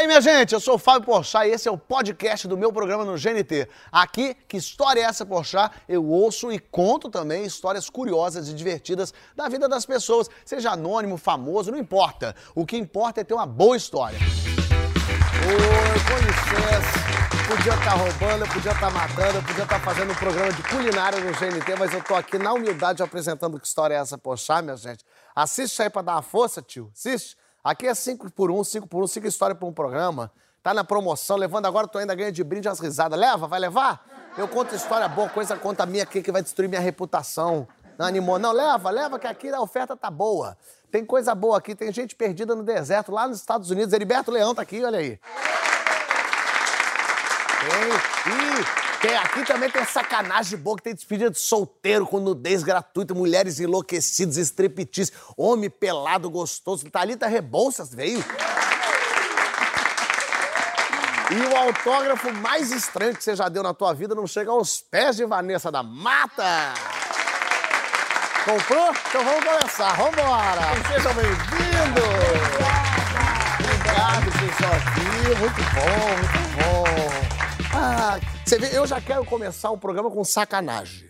[0.00, 0.54] aí, minha gente?
[0.54, 3.68] Eu sou o Fábio Porchat e esse é o podcast do meu programa no GNT.
[3.92, 5.74] Aqui, que história é essa, Porchat?
[5.86, 11.18] Eu ouço e conto também histórias curiosas e divertidas da vida das pessoas, seja anônimo,
[11.18, 12.34] famoso, não importa.
[12.54, 14.18] O que importa é ter uma boa história.
[15.46, 17.10] Oi, com licença.
[17.46, 21.20] Podia estar roubando, eu podia estar matando, eu podia estar fazendo um programa de culinária
[21.20, 24.76] no GNT, mas eu tô aqui na humildade apresentando que história é essa, Porchat, minha
[24.78, 25.04] gente.
[25.34, 26.90] Assiste aí pra dar uma força, tio.
[26.94, 27.36] Assiste.
[27.62, 30.32] Aqui é 5 por 1, um, 5 por 1, um, 5 histórias por um programa.
[30.62, 33.18] Tá na promoção, levando agora, tu ainda ganha de brinde as risadas.
[33.18, 34.04] Leva, vai levar?
[34.36, 37.66] Eu conto história boa, coisa conta minha aqui que vai destruir minha reputação.
[37.98, 38.38] Não animou?
[38.38, 40.56] Não, leva, leva, que aqui a oferta tá boa.
[40.90, 43.92] Tem coisa boa aqui, tem gente perdida no deserto, lá nos Estados Unidos.
[43.92, 45.18] Heriberto Leão tá aqui, olha aí.
[47.60, 48.32] Tem.
[48.32, 53.14] E tem, aqui também tem sacanagem boa, que tem despedida de solteiro com nudez gratuita,
[53.14, 56.88] mulheres enlouquecidas, striptease, homem pelado, gostoso.
[56.90, 58.22] Thalita Rebouças veio.
[61.30, 64.80] E o autógrafo mais estranho que você já deu na tua vida não chega aos
[64.80, 66.74] pés de Vanessa da Mata.
[68.44, 68.92] Comprou?
[69.08, 69.94] Então vamos começar.
[69.96, 70.62] Vambora.
[70.92, 72.04] Sejam bem-vindos.
[73.60, 74.74] Obrigado, pessoal.
[75.38, 77.29] Muito bom, muito bom.
[77.82, 81.08] Ah, você vê, eu já quero começar o programa com sacanagem.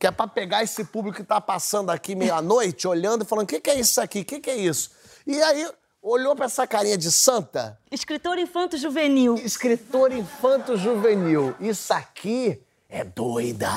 [0.00, 3.46] Que é pra pegar esse público que tá passando aqui meia-noite, olhando e falando: o
[3.46, 4.22] que, que é isso aqui?
[4.22, 4.90] O que, que é isso?
[5.24, 5.70] E aí,
[6.02, 7.78] olhou pra essa carinha de santa.
[7.88, 9.36] Escritor infanto-juvenil.
[9.36, 11.54] Escritor infanto-juvenil.
[11.60, 13.70] Isso aqui é doida.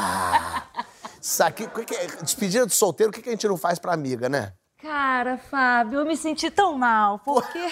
[1.21, 2.07] Isso aqui, que é?
[2.23, 4.53] Despedida de solteiro, o que, que a gente não faz pra amiga, né?
[4.81, 7.71] Cara, Fábio, eu me senti tão mal, porque.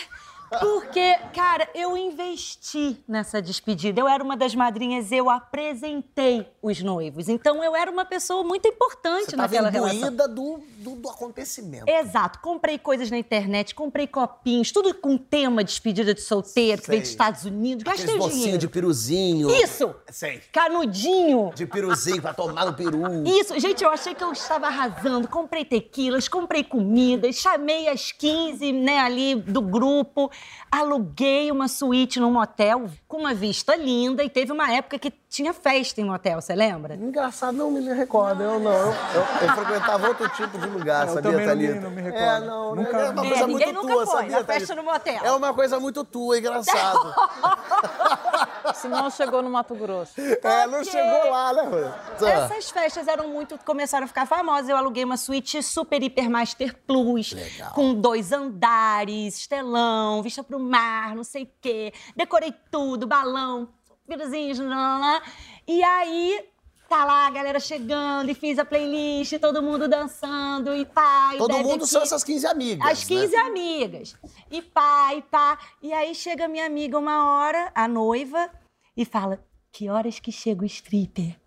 [0.59, 4.00] Porque, cara, eu investi nessa despedida.
[4.02, 7.30] Eu era uma das madrinhas, eu apresentei os noivos.
[7.30, 10.16] Então eu era uma pessoa muito importante Você naquela tava relação.
[10.16, 11.88] do, do, do acontecimento.
[11.88, 12.39] Exato.
[12.39, 17.02] Comprei coisas na internet, comprei copinhos, tudo com tema de despedida de solteiro, que veio
[17.02, 17.09] dos.
[17.09, 17.84] Estados Unidos.
[17.84, 18.58] Gastei Aqueles o docinhos dinheiro.
[18.59, 19.50] de piruzinho.
[19.52, 19.94] Isso!
[20.09, 20.41] Sei.
[20.52, 21.52] Canudinho.
[21.56, 23.00] De piruzinho pra tomar no peru.
[23.25, 25.28] Isso, gente, eu achei que eu estava arrasando.
[25.28, 30.31] Comprei tequilas, comprei comidas, chamei as 15, né, ali do grupo,
[30.72, 35.53] aluguei uma suíte num motel com uma vista linda e teve uma época que tinha
[35.53, 36.95] festa em motel, você lembra?
[36.95, 38.41] Engraçado, não me recordo.
[38.41, 38.72] Eu não.
[38.72, 41.81] Eu, eu- eu frequentava outro tipo de lugar, Eu sabia, também não me- Thalita?
[41.81, 42.23] não me recordo.
[42.25, 42.75] É, não.
[42.75, 44.75] Nunca- é uma É, coisa ninguém muito nunca tua, foi, sabia, a festa Thalita?
[44.75, 45.19] no motel.
[45.23, 47.13] É uma coisa muito tua, engraçado.
[48.75, 50.13] Se não chegou no Mato Grosso.
[50.19, 51.94] é, não chegou lá, né?
[52.22, 53.57] Essas festas eram muito.
[53.66, 54.69] começaram a ficar famosas.
[54.69, 57.34] Eu aluguei uma suíte super hiper master plus.
[57.34, 57.72] Legal.
[57.73, 61.94] Com dois andares, estelão, vista pro mar, não sei o quê.
[62.16, 63.68] Decorei tudo, balão,
[64.09, 65.22] piruzinhos, lá.
[65.68, 66.46] E aí.
[66.90, 71.34] Tá lá a galera chegando e fiz a playlist, todo mundo dançando e pá.
[71.36, 71.88] e Todo mundo aqui.
[71.88, 72.90] são essas 15 amigas.
[72.90, 73.38] As 15 né?
[73.42, 74.16] amigas.
[74.50, 75.59] E pá, e pá.
[75.84, 78.50] E aí chega minha amiga uma hora, a noiva,
[78.98, 79.40] e fala:
[79.72, 81.40] Que horas que chega o stripper?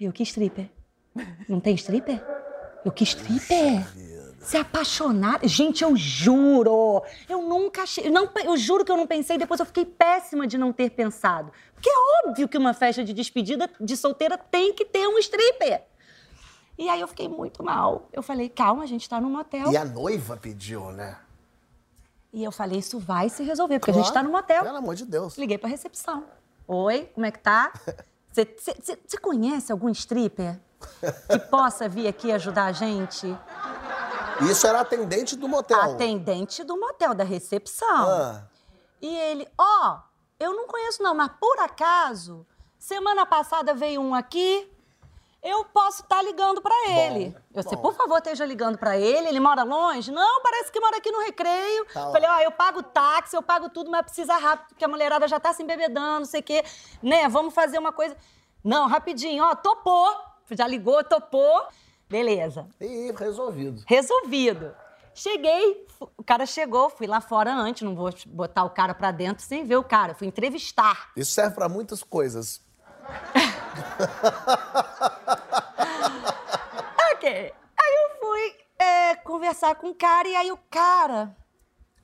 [0.00, 0.70] Eu, que stripper?
[1.46, 2.24] Não tem stripper?
[2.82, 3.86] Eu, que stripper?
[4.40, 5.40] Se apaixonar.
[5.42, 7.02] Gente, eu juro.
[7.28, 8.08] Eu nunca achei.
[8.08, 9.36] Não, eu juro que eu não pensei.
[9.36, 11.52] Depois eu fiquei péssima de não ter pensado.
[11.78, 15.82] Porque é óbvio que uma festa de despedida de solteira tem que ter um stripper.
[16.76, 18.08] E aí eu fiquei muito mal.
[18.12, 19.70] Eu falei, calma, a gente tá num motel.
[19.70, 21.16] E a noiva pediu, né?
[22.32, 24.62] E eu falei, isso vai se resolver, porque a gente tá no motel.
[24.64, 25.38] Pelo amor de Deus.
[25.38, 26.24] Liguei pra recepção.
[26.66, 27.72] Oi, como é que tá?
[28.30, 30.60] Você conhece algum stripper
[31.30, 33.26] que possa vir aqui ajudar a gente?
[34.48, 35.80] Isso era atendente do motel.
[35.80, 38.08] Atendente do motel, da recepção.
[38.08, 38.42] Ah.
[39.00, 40.00] E ele, ó,
[40.38, 42.46] eu não conheço não, mas por acaso,
[42.78, 44.70] semana passada veio um aqui,
[45.42, 47.36] eu posso estar ligando pra ele.
[47.54, 47.82] eu disse, bom.
[47.82, 50.10] por favor, esteja ligando pra ele, ele mora longe?
[50.10, 51.84] Não, parece que mora aqui no Recreio.
[51.86, 52.10] Tá.
[52.10, 55.38] Falei, ó, eu pago táxi, eu pago tudo, mas precisa rápido, porque a mulherada já
[55.38, 56.64] tá se embebedando, não sei o quê.
[57.02, 58.16] Né, vamos fazer uma coisa...
[58.64, 60.12] Não, rapidinho, ó, topou.
[60.50, 61.68] Já ligou, topou.
[62.08, 62.66] Beleza.
[62.80, 63.82] E resolvido.
[63.86, 64.74] Resolvido.
[65.18, 65.84] Cheguei,
[66.16, 69.64] o cara chegou, fui lá fora antes, não vou botar o cara pra dentro sem
[69.64, 71.10] ver o cara, fui entrevistar.
[71.16, 72.60] Isso serve pra muitas coisas.
[77.14, 77.28] Ok.
[77.28, 81.36] Aí eu fui é, conversar com o cara, e aí o cara,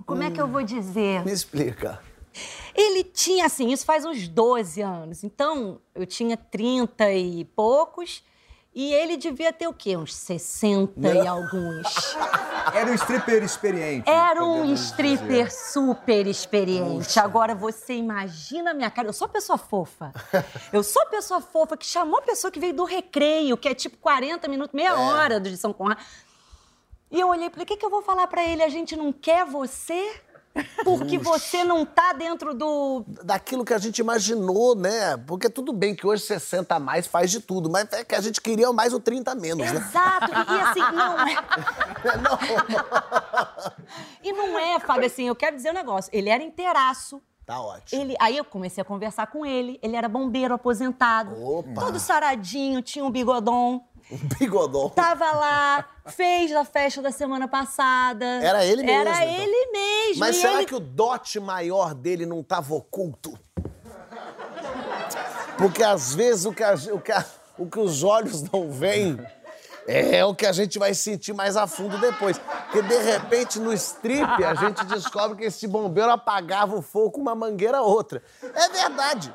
[0.04, 1.24] como é que eu vou dizer?
[1.24, 2.00] Me explica.
[2.74, 8.24] Ele tinha, assim, isso faz uns 12 anos, então eu tinha 30 e poucos,
[8.74, 9.96] e ele devia ter o quê?
[9.96, 11.28] Uns 60 e Não.
[11.28, 12.16] alguns.
[12.74, 14.08] Era um stripper experiente.
[14.10, 15.52] Era um stripper dizer.
[15.52, 17.20] super experiente.
[17.20, 19.08] Agora você imagina a minha cara.
[19.08, 20.12] Eu sou pessoa fofa.
[20.72, 23.96] Eu sou pessoa fofa que chamou a pessoa que veio do recreio, que é tipo
[23.98, 26.00] 40 minutos, meia hora do de São Conrado.
[27.10, 28.62] E eu olhei e falei: o que, que eu vou falar pra ele?
[28.62, 30.20] A gente não quer você?
[30.84, 33.04] Porque você não tá dentro do.
[33.24, 35.16] Daquilo que a gente imaginou, né?
[35.16, 38.20] Porque tudo bem que hoje 60 a mais faz de tudo, mas é que a
[38.20, 39.78] gente queria mais o 30 a menos, né?
[39.78, 41.34] Exato, e assim, não é.
[42.24, 42.38] Não.
[44.22, 46.10] E não é, Fábio, assim, eu quero dizer um negócio.
[46.12, 47.20] Ele era inteiraço.
[47.46, 48.00] Tá ótimo.
[48.00, 49.78] Ele, aí eu comecei a conversar com ele.
[49.82, 51.34] Ele era bombeiro aposentado.
[51.42, 51.80] Opa.
[51.80, 53.84] Todo saradinho, tinha um bigodão.
[54.10, 54.90] Um bigodão.
[54.90, 58.24] Tava lá, fez a festa da semana passada.
[58.24, 59.42] Era ele mesmo, Era então.
[59.44, 60.20] ele mesmo.
[60.20, 60.66] Mas será ele...
[60.66, 63.38] que o dote maior dele não tava oculto?
[65.56, 67.24] Porque às vezes o que, a- o que a-
[67.56, 69.18] o que os olhos não veem
[69.86, 72.38] é o que a gente vai sentir mais a fundo depois.
[72.38, 77.20] Porque de repente no strip a gente descobre que esse bombeiro apagava o fogo com
[77.20, 78.22] uma mangueira outra.
[78.42, 79.34] É verdade.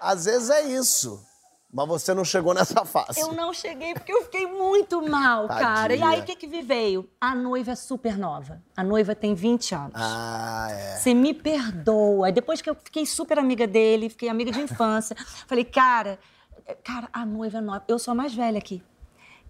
[0.00, 1.24] Às vezes é isso.
[1.72, 3.18] Mas você não chegou nessa fase.
[3.18, 5.94] Eu não cheguei porque eu fiquei muito mal, cara.
[5.94, 6.08] E Tadinha.
[6.08, 7.08] aí, o que que veio?
[7.18, 8.62] A noiva é super nova.
[8.76, 9.92] A noiva tem 20 anos.
[9.94, 10.96] Ah, é.
[10.96, 12.30] Você me perdoa.
[12.30, 15.16] Depois que eu fiquei super amiga dele, fiquei amiga de infância,
[15.46, 16.18] falei, cara,
[16.84, 17.84] cara, a noiva é nova.
[17.88, 18.82] Eu sou a mais velha aqui.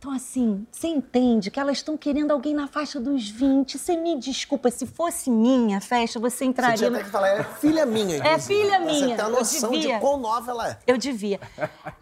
[0.02, 3.78] Então, assim, você entende que elas estão querendo alguém na faixa dos 20.
[3.78, 6.76] Você me desculpa, se fosse minha festa, você Você entraria.
[6.76, 8.40] tinha no- até que falar, é filha minha, É inclusive.
[8.62, 10.78] filha Pra minha, Você ter a noção de quão nova ela é.
[10.88, 11.38] Eu devia.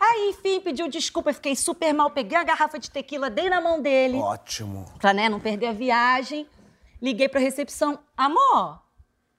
[0.01, 2.09] Aí, enfim, pediu desculpa, fiquei super mal.
[2.09, 4.17] Peguei a garrafa de tequila, dei na mão dele.
[4.17, 4.87] Ótimo.
[4.99, 6.47] Pra né, não perder a viagem.
[7.03, 7.99] Liguei pra recepção.
[8.17, 8.81] Amor,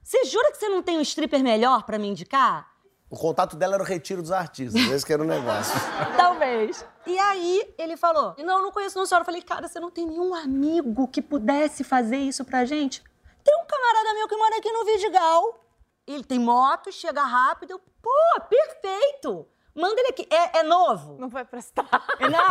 [0.04, 2.68] você jura que você não tem um stripper melhor pra me indicar?
[3.10, 5.74] O contato dela era o retiro dos artistas, esse que era o negócio.
[6.16, 6.84] Talvez.
[7.06, 9.22] E aí ele falou: Não, não conheço não, senhora.
[9.22, 13.02] Eu falei, cara, você não tem nenhum amigo que pudesse fazer isso pra gente?
[13.44, 15.60] Tem um camarada meu que mora aqui no Vidigal.
[16.06, 17.72] Ele tem moto, chega rápido.
[17.72, 19.46] Eu, Pô, perfeito!
[19.74, 20.28] Manda ele aqui.
[20.30, 21.16] É, é novo?
[21.18, 21.88] Não vai prestar.
[22.18, 22.42] É Não.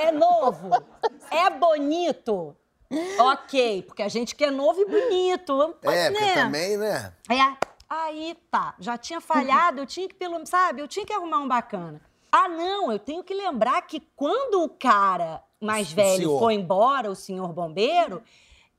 [0.00, 0.70] É novo.
[1.30, 2.56] É bonito.
[3.18, 5.76] Ok, porque a gente quer novo e bonito.
[5.82, 6.34] Mas, é, porque né?
[6.34, 7.12] também, né?
[7.28, 7.74] É.
[7.88, 11.48] Aí tá, já tinha falhado, eu tinha que, pelo, sabe, eu tinha que arrumar um
[11.48, 12.00] bacana.
[12.36, 16.38] Ah, não, eu tenho que lembrar que quando o cara mais O velho senhor.
[16.40, 18.20] foi embora, o senhor bombeiro,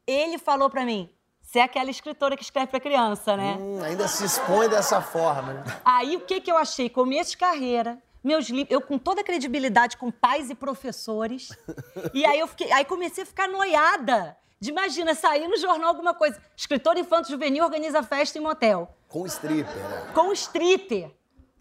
[0.05, 1.09] ele falou pra mim:
[1.41, 3.57] você é aquela escritora que escreve pra criança, né?
[3.57, 5.63] Hum, ainda se expõe dessa forma, né?
[5.85, 6.89] Aí o que, que eu achei?
[6.89, 11.47] Começo de carreira, meus livros, eu com toda a credibilidade com pais e professores.
[12.13, 14.35] e aí eu fiquei, aí comecei a ficar noiada.
[14.59, 16.41] De imagina, sair no jornal alguma coisa.
[16.57, 18.93] Escritor infanto juvenil organiza festa em motel.
[19.07, 20.11] Com stripper, né?
[20.13, 21.09] Com stripper.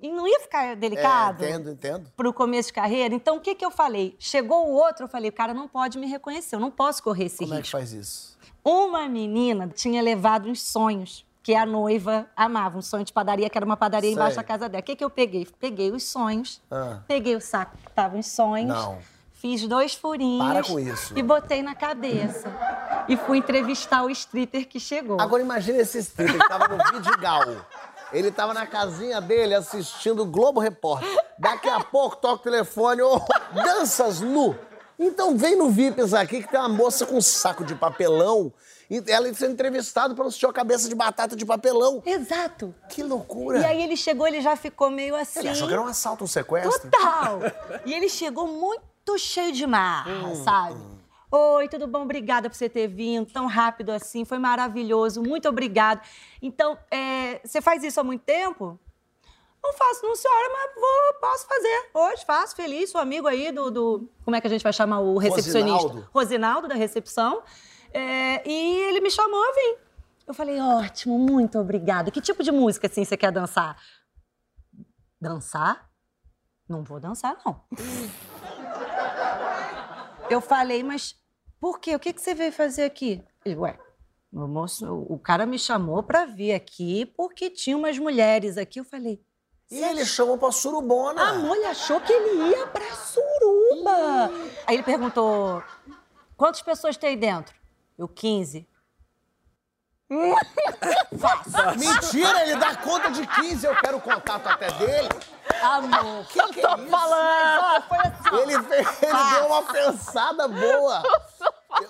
[0.00, 1.43] E não ia ficar É, delicado?
[1.44, 2.11] entendo, entendo.
[2.17, 3.14] Pro começo de carreira.
[3.14, 4.14] Então, o que, que eu falei?
[4.19, 7.25] Chegou o outro, eu falei, o cara não pode me reconhecer, eu não posso correr
[7.25, 7.79] esse Como é que risco.
[7.79, 8.37] faz isso?
[8.62, 13.56] Uma menina tinha levado uns sonhos que a noiva amava, um sonho de padaria, que
[13.58, 14.14] era uma padaria Sei.
[14.14, 14.81] embaixo da casa dela.
[14.81, 15.46] O que, que eu peguei?
[15.61, 17.00] Peguei os sonhos, Ah.
[17.06, 18.99] peguei o saco que tava os sonhos, Não.
[19.35, 21.12] fiz dois furinhos Para com isso.
[21.17, 22.50] e botei na cabeça.
[23.08, 25.20] E fui entrevistar o stripper que chegou.
[25.20, 27.43] Agora imagina esse stripper que tava no Vidigal.
[28.14, 31.08] Ele tava na casinha dele assistindo o Globo Repórter.
[31.38, 33.20] Daqui a pouco toca o telefone, ô,
[33.52, 34.56] danças nu.
[34.99, 38.52] Então vem no VIPs aqui que tem uma moça com um saco de papelão.
[38.88, 42.02] E ela sendo entrevistada pelo senhor cabeça de batata de papelão.
[42.06, 42.72] Exato.
[42.88, 43.58] Que loucura.
[43.58, 45.40] E aí ele chegou, ele já ficou meio assim.
[45.40, 46.90] Ele achou que era um assalto, um sequestro?
[46.90, 47.40] Total!
[47.84, 50.94] E ele chegou muito cheio de marra, Hum, sabe?
[51.37, 52.03] Oi, tudo bom?
[52.03, 54.25] Obrigada por você ter vindo tão rápido assim.
[54.25, 55.21] Foi maravilhoso.
[55.21, 56.01] Muito obrigado.
[56.41, 58.79] Então, é, você faz isso há muito tempo?
[59.61, 61.91] Não faço, não, senhora, mas vou, posso fazer.
[61.93, 62.91] Hoje faço, feliz.
[62.91, 65.73] Sou amigo aí do, do- Como é que a gente vai chamar o recepcionista?
[65.73, 66.09] Rosinaldo.
[66.14, 67.43] Rosinaldo, da recepção.
[67.93, 69.79] É, e ele me chamou a vir.
[70.29, 72.12] Eu falei, ótimo, muito obrigada.
[72.12, 73.76] Que tipo de música, assim, você quer dançar?
[75.21, 75.91] Dançar?
[76.69, 77.61] Não vou dançar, não.
[80.31, 81.14] Eu falei, mas
[81.64, 81.97] por quê?
[81.97, 83.23] O que, que você veio fazer aqui?
[83.42, 83.78] Ele, ué,
[84.30, 88.78] meu moço, o cara me chamou pra vir aqui porque tinha umas mulheres aqui.
[88.80, 89.18] Eu falei,
[89.71, 91.23] E ele chamou pra surubona.
[91.23, 94.30] a mulher achou que ele ia pra suruba.
[94.66, 95.62] Aí ele perguntou,
[96.37, 97.54] quantas pessoas tem aí dentro?
[97.97, 98.68] Eu, 15.
[101.18, 101.78] Fácil.
[101.78, 105.08] Mentira, ele dá conta de 15, eu quero o contato até dele.
[105.62, 106.88] Amor, Que que é isso?
[106.92, 108.37] Ó, foi assim.
[108.42, 111.02] Ele, fez- ele deu uma pensada boa.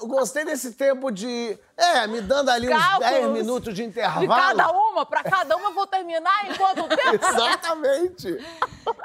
[0.00, 1.59] Eu gostei desse tempo de.
[1.76, 4.28] É, me dando ali uns Cálculos 10 minutos de De intervalo.
[4.28, 7.14] cada uma, pra cada uma eu vou terminar em quanto tempo?
[7.26, 8.38] Exatamente.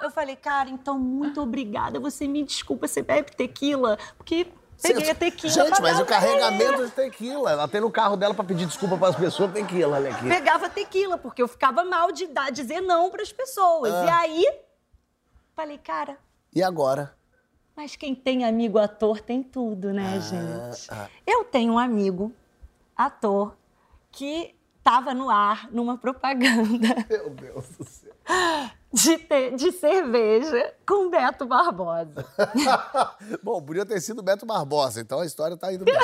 [0.01, 1.99] Eu falei, cara, então muito obrigada.
[1.99, 3.97] Você me desculpa, você bebe tequila?
[4.17, 4.47] Porque
[4.81, 5.53] peguei a tequila.
[5.53, 7.51] Gente, mas o carregamento de tequila.
[7.51, 10.27] Ela tem no carro dela pra pedir desculpa pras pessoas, tequila, olha aqui.
[10.27, 13.93] Pegava tequila, porque eu ficava mal de dar, dizer não pras pessoas.
[13.93, 14.05] Ah.
[14.05, 14.59] E aí,
[15.55, 16.17] falei, cara,
[16.53, 17.15] E agora?
[17.75, 20.88] mas quem tem amigo ator tem tudo, né, gente?
[20.91, 21.07] ah.
[21.25, 22.33] Eu tenho um amigo
[22.95, 23.55] ator
[24.12, 28.13] que estava no ar numa propaganda Meu Deus do céu.
[28.91, 32.25] de, te- de cerveja com Beto Barbosa.
[33.43, 35.96] Bom, podia ter sido Beto Barbosa, então a história tá indo bem.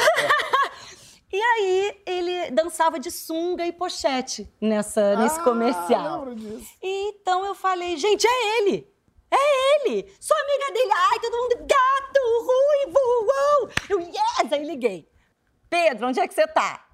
[1.34, 6.20] E aí ele dançava de sunga e pochete nessa, nesse comercial.
[6.24, 6.70] lembro disso.
[6.82, 8.88] E então eu falei, gente, é ele!
[9.30, 10.15] É ele!
[10.22, 10.92] Sou amiga dele!
[10.94, 13.70] Ai, todo mundo, gato, ruivo, uou!
[13.89, 14.54] Eu, yes!
[14.54, 15.10] Aí liguei.
[15.70, 16.85] Pedro, onde é que você tá?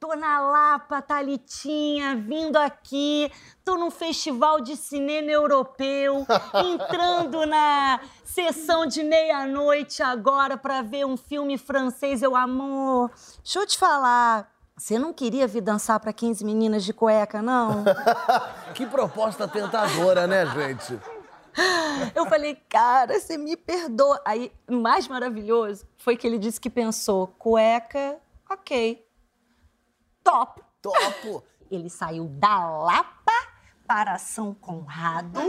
[0.00, 3.32] Tô na Lapa, Thalitinha, vindo aqui.
[3.64, 6.24] Tô num festival de cinema europeu,
[6.54, 12.22] entrando na sessão de meia-noite agora pra ver um filme francês.
[12.22, 13.10] Eu, amor,
[13.42, 14.48] deixa eu te falar.
[14.76, 17.84] Você não queria vir dançar pra 15 meninas de cueca, não?
[18.74, 21.00] Que proposta tentadora, né, gente?
[22.14, 24.22] Eu falei, cara, você me perdoa.
[24.24, 28.16] Aí, o mais maravilhoso foi que ele disse que pensou, cueca,
[28.48, 29.07] ok.
[30.28, 30.60] Top.
[30.82, 31.42] Topo.
[31.70, 33.32] Ele saiu da Lapa
[33.86, 35.40] para São Conrado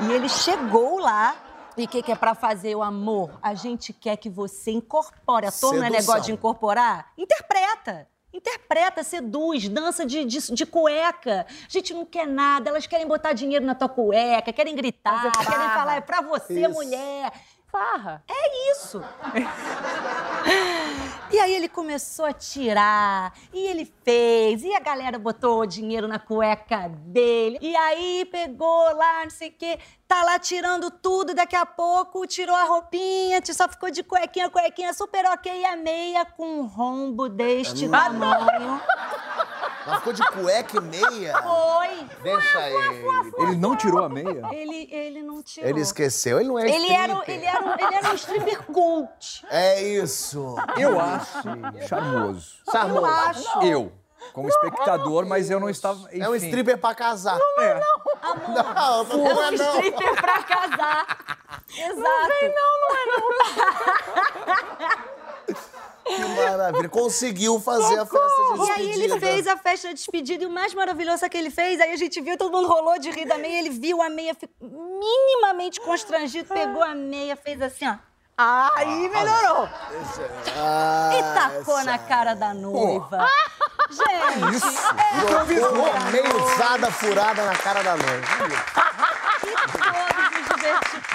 [0.00, 1.34] e ele chegou lá.
[1.76, 3.38] E o que, que é pra fazer o amor?
[3.42, 5.46] A gente quer que você incorpore.
[5.46, 7.12] Ator não é negócio de incorporar?
[7.18, 8.08] Interpreta.
[8.32, 11.46] Interpreta, seduz, dança de, de, de cueca.
[11.48, 15.50] A gente não quer nada, elas querem botar dinheiro na tua cueca, querem gritar, Fazer
[15.50, 16.72] querem falar, é pra você, Isso.
[16.72, 17.32] mulher.
[17.70, 18.24] Farra.
[18.28, 19.00] É isso.
[21.34, 26.16] E aí ele começou a tirar, e ele fez, e a galera botou dinheiro na
[26.16, 27.58] cueca dele.
[27.60, 31.66] E aí pegou lá, não sei o quê, tá lá tirando tudo, e daqui a
[31.66, 36.60] pouco tirou a roupinha, só ficou de cuequinha, cuequinha super ok, e a meia com
[36.60, 38.80] um rombo deste tamanho.
[39.86, 41.42] Mas ficou de cueca e meia.
[41.42, 42.06] Foi.
[42.22, 43.04] Deixa ele.
[43.38, 44.40] Ele não tirou a meia?
[44.52, 45.22] Ele, ele
[45.60, 45.70] não tirou.
[45.70, 47.34] Ele esqueceu, ele não é Ele era, um- stripper.
[47.34, 49.46] ele, era, um- ele era um stripper cult.
[49.50, 50.56] É isso.
[50.76, 51.42] Eu acho
[51.88, 52.46] charmoso.
[52.70, 52.98] Charmoso.
[53.00, 53.62] Eu acho.
[53.64, 53.92] Eu,
[54.32, 56.08] como espectador, mas eu não estava.
[56.12, 56.46] É um enfim.
[56.46, 57.38] stripper pra casar.
[57.58, 57.74] É.
[57.74, 59.74] Não, não, não é Um não.
[59.76, 61.06] stripper pra casar.
[61.76, 62.32] Exato.
[66.06, 66.88] Que maravilha.
[66.88, 68.18] Conseguiu fazer a festa
[68.54, 69.04] de E aí despedida.
[69.14, 71.92] ele fez a festa de despedida e o mais maravilhoso é que ele fez, aí
[71.92, 74.54] a gente viu, todo mundo rolou de rir da meia, ele viu a meia, ficou
[74.68, 77.94] minimamente constrangido, pegou a meia, fez assim, ó.
[78.36, 79.68] Aí melhorou.
[80.56, 83.28] Ah, E tacou essa- na cara da noiva.
[83.90, 88.26] Gente, Jogou uma meiuzada furada na cara da noiva.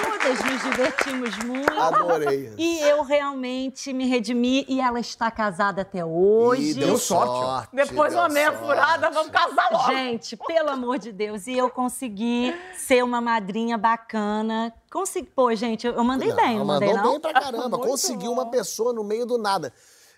[0.01, 1.79] Todos nos divertimos, todas nos divertimos muito.
[1.79, 2.53] Adorei.
[2.58, 6.72] E eu realmente me redimi e ela está casada até hoje.
[6.72, 7.70] Ih, deu sorte.
[7.74, 8.65] Depois deu uma meia sorte.
[8.65, 9.91] furada, vamos casar logo.
[9.91, 14.74] Gente, pelo amor de Deus, e eu consegui ser uma madrinha bacana.
[14.91, 17.12] Consegui, pô, gente, eu mandei bem, não mandei mandou não?
[17.13, 17.77] bem pra caramba.
[17.77, 18.41] Muito Conseguiu bom.
[18.41, 19.72] uma pessoa no meio do nada.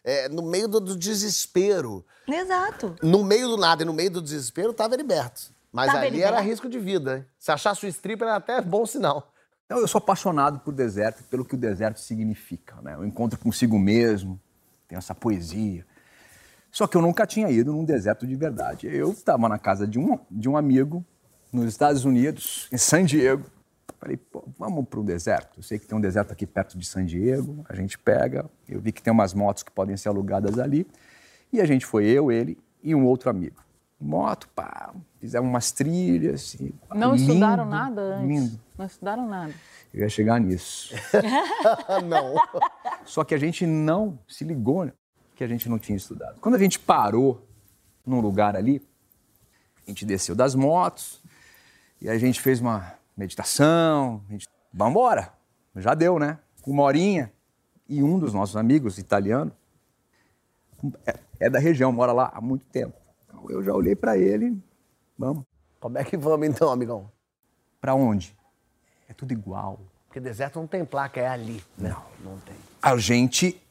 [0.03, 2.03] É, no meio do, do desespero.
[2.27, 2.95] Exato.
[3.03, 5.51] No meio do nada e no meio do desespero, tava Heriberto.
[5.71, 6.33] Mas Tava ali Heriberto.
[6.33, 7.25] era risco de vida, hein?
[7.39, 9.30] Se achasse o stripper era até bom sinal.
[9.71, 12.75] Então, eu sou apaixonado por deserto, pelo que o deserto significa.
[12.81, 12.97] Né?
[12.97, 14.37] O encontro consigo mesmo,
[14.85, 15.85] tem essa poesia.
[16.69, 18.93] Só que eu nunca tinha ido num deserto de verdade.
[18.93, 21.05] Eu estava na casa de um, de um amigo,
[21.53, 23.45] nos Estados Unidos, em San Diego.
[23.97, 24.19] Falei,
[24.59, 25.59] vamos para o deserto.
[25.59, 27.63] Eu sei que tem um deserto aqui perto de San Diego.
[27.69, 28.51] A gente pega.
[28.67, 30.85] Eu vi que tem umas motos que podem ser alugadas ali.
[31.53, 33.63] E a gente foi, eu, ele e um outro amigo.
[34.01, 36.55] Moto, pá, fizemos umas trilhas.
[36.55, 38.27] e, pá, Não lindo, estudaram nada antes?
[38.27, 38.59] Lindo.
[38.77, 39.53] Não estudaram nada.
[39.93, 40.95] Eu ia chegar nisso.
[42.09, 42.35] Não.
[43.05, 44.93] Só que a gente não se ligou né,
[45.35, 46.39] que a gente não tinha estudado.
[46.39, 47.45] Quando a gente parou
[48.05, 48.81] num lugar ali,
[49.85, 51.21] a gente desceu das motos
[52.01, 54.23] e a gente fez uma meditação.
[54.27, 55.33] A gente, vamos embora,
[55.75, 56.39] já deu, né?
[56.65, 57.31] Uma horinha.
[57.87, 59.51] E um dos nossos amigos, italiano,
[61.05, 63.00] é, é da região, mora lá há muito tempo.
[63.49, 64.61] Eu já olhei para ele,
[65.17, 65.43] vamos.
[65.79, 67.11] Como é que vamos então, amigão?
[67.79, 68.35] Para onde?
[69.09, 69.79] É tudo igual.
[70.07, 71.63] Porque deserto não tem placa, é ali.
[71.77, 72.55] Não, não tem.
[72.81, 73.61] A gente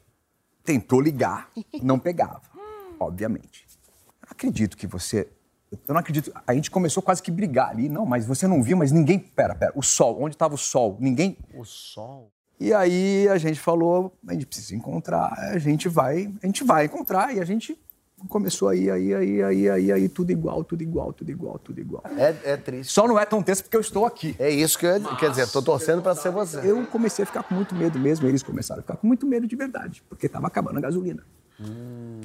[0.63, 1.49] tentou ligar,
[1.81, 2.41] não pegava,
[2.99, 3.67] obviamente.
[4.21, 5.29] Eu não acredito que você.
[5.71, 6.33] Eu não acredito.
[6.45, 7.87] A gente começou quase que brigar ali.
[7.87, 9.19] Não, mas você não viu, mas ninguém.
[9.19, 9.71] Pera, pera.
[9.75, 10.97] O sol, onde estava o sol?
[10.99, 11.37] Ninguém.
[11.53, 12.31] O sol.
[12.59, 16.85] E aí a gente falou, a gente precisa encontrar, a gente vai, a gente vai
[16.85, 17.35] encontrar.
[17.35, 17.79] E a gente
[18.27, 22.03] começou aí, aí, aí, aí, aí, aí, tudo igual, tudo igual, tudo igual, tudo igual.
[22.17, 22.91] É, é triste.
[22.91, 24.35] Só não é tão tenso porque eu estou aqui.
[24.39, 26.59] É isso que eu ia- quer dizer, tô torcendo pra ser você.
[26.69, 29.47] Eu comecei a ficar com muito medo mesmo, eles começaram a ficar com muito medo
[29.47, 31.23] de verdade, porque estava acabando a gasolina.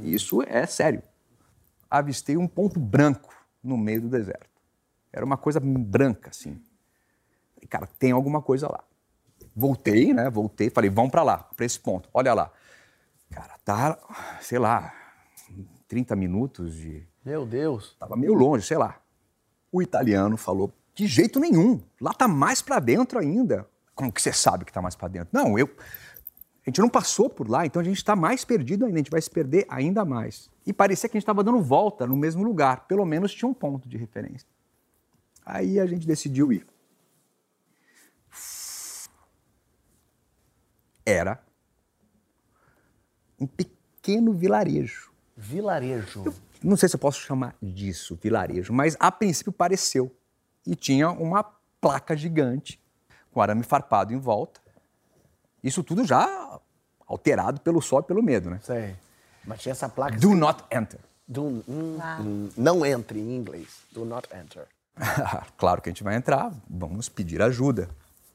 [0.03, 1.03] Isso é sério.
[1.91, 4.49] Avistei um ponto branco no meio do deserto.
[5.12, 6.61] Era uma coisa branca, assim.
[7.55, 8.83] Falei, cara, tem alguma coisa lá.
[9.55, 10.29] Voltei, né?
[10.29, 12.09] Voltei, falei, vamos para lá, para esse ponto.
[12.12, 12.50] Olha lá.
[13.31, 13.99] Cara, tá,
[14.41, 14.93] sei lá,
[15.88, 17.07] 30 minutos de.
[17.25, 17.97] Meu Deus.
[17.99, 19.00] Tava meio longe, sei lá.
[19.71, 21.81] O italiano falou: de jeito nenhum.
[22.00, 23.69] Lá tá mais para dentro ainda.
[23.95, 25.28] Como que você sabe que tá mais para dentro?
[25.33, 25.66] Não, eu.
[26.66, 29.11] A gente não passou por lá, então a gente está mais perdido ainda, a gente
[29.11, 30.50] vai se perder ainda mais.
[30.66, 33.55] E parecia que a gente estava dando volta no mesmo lugar, pelo menos tinha um
[33.55, 34.49] ponto de referência.
[35.45, 36.66] Aí a gente decidiu ir.
[41.05, 41.40] Era
[43.38, 45.12] um pequeno vilarejo.
[45.47, 46.25] Vilarejo.
[46.62, 50.15] Não sei se eu posso chamar disso vilarejo, mas a princípio pareceu.
[50.67, 51.45] E tinha uma
[51.81, 52.81] placa gigante
[53.31, 54.61] com arame farpado em volta.
[55.62, 56.59] Isso tudo já
[57.07, 58.59] alterado pelo sol e pelo medo, né?
[58.62, 58.97] Sei.
[59.45, 60.19] Mas tinha essa placa.
[60.19, 60.99] Do not enter.
[61.29, 63.69] Do, hum, hum, não entre em inglês.
[63.93, 64.67] Do not enter.
[65.57, 67.88] claro que a gente vai entrar, vamos pedir ajuda.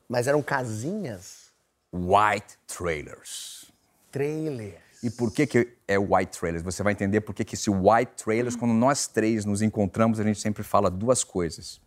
[0.07, 1.51] Mas eram casinhas,
[1.91, 3.65] White trailers.
[4.11, 4.90] trailers.
[5.03, 6.63] E por que, que é white trailers?
[6.63, 10.23] Você vai entender por que, que esse white trailers, quando nós três nos encontramos, a
[10.23, 11.81] gente sempre fala duas coisas.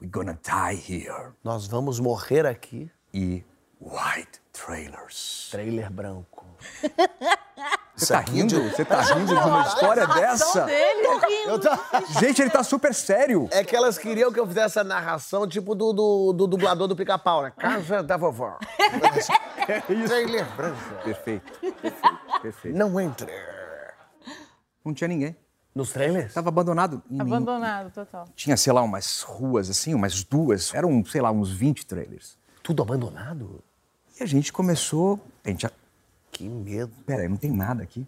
[0.00, 1.32] We're gonna die here.
[1.42, 2.90] Nós vamos morrer aqui.
[3.14, 3.44] E
[3.80, 5.48] white trailers.
[5.50, 6.44] Trailer branco.
[7.98, 8.62] Você tá rindo?
[8.70, 10.66] Você tá rindo de uma história dessa?
[11.46, 11.68] Eu tô...
[12.20, 13.48] Gente, ele tá super sério.
[13.50, 16.94] É que elas queriam que eu fizesse a narração tipo do, do, do dublador do
[16.94, 17.52] pica-pau, né?
[17.58, 18.58] Casa da vovó.
[20.06, 20.78] Trailer branco.
[21.04, 21.52] Perfeito.
[21.60, 22.40] Perfeito.
[22.40, 22.78] Perfeito.
[22.78, 23.30] Não entre.
[24.84, 25.36] Não tinha ninguém.
[25.74, 26.32] Nos trailers?
[26.32, 27.02] Tava abandonado.
[27.18, 28.26] Abandonado, total.
[28.34, 30.72] Tinha, sei lá, umas ruas assim, umas duas.
[30.74, 32.38] Eram, sei lá, uns 20 trailers.
[32.62, 33.62] Tudo abandonado?
[34.18, 35.20] E a gente começou.
[35.44, 35.66] A gente.
[36.38, 36.92] Que medo.
[37.04, 38.06] Pera aí, não tem nada aqui.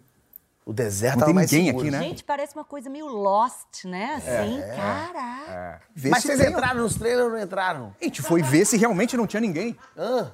[0.65, 1.79] O deserto Não tem ninguém seguro.
[1.87, 1.99] aqui, né?
[2.03, 4.13] Gente, parece uma coisa meio Lost, né?
[4.15, 5.81] Assim, caraca.
[5.93, 7.95] Vê Mas se vocês tem- entraram nos trailers ou não entraram?
[7.99, 9.75] A gente foi ver se realmente não tinha ninguém.
[9.97, 10.31] Ah,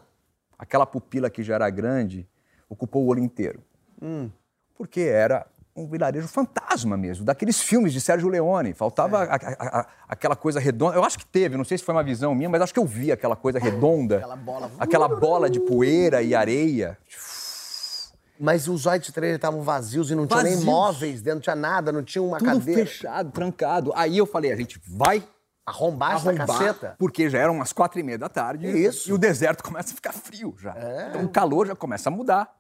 [0.59, 2.27] Aquela pupila que já era grande
[2.69, 3.63] ocupou o olho inteiro.
[4.75, 8.73] Porque era um vilarejo fantasma mesmo, daqueles filmes de Sérgio Leone.
[8.73, 10.95] Faltava a- a- a- aquela coisa redonda.
[10.95, 12.85] Eu acho que teve, não sei se foi uma visão minha, mas acho que eu
[12.85, 14.17] vi aquela coisa redonda.
[14.17, 14.71] Aquela bola.
[14.77, 16.97] Aquela bola de poeira e areia.
[18.39, 20.65] Mas os white trailers estavam vazios e não tinha nem Vazios.
[20.65, 22.85] móveis dentro, não tinha nada, não tinha uma Tudo cadeira.
[22.85, 23.91] fechado, trancado.
[23.95, 25.23] Aí eu falei, a gente vai
[25.65, 26.95] Arrombar essa arrombar, caceta.
[26.97, 28.67] porque já eram umas quatro e meia da tarde.
[28.67, 29.09] Isso.
[29.09, 30.73] E o deserto começa a ficar frio já.
[30.77, 31.09] É.
[31.09, 32.55] Então o calor já começa a mudar.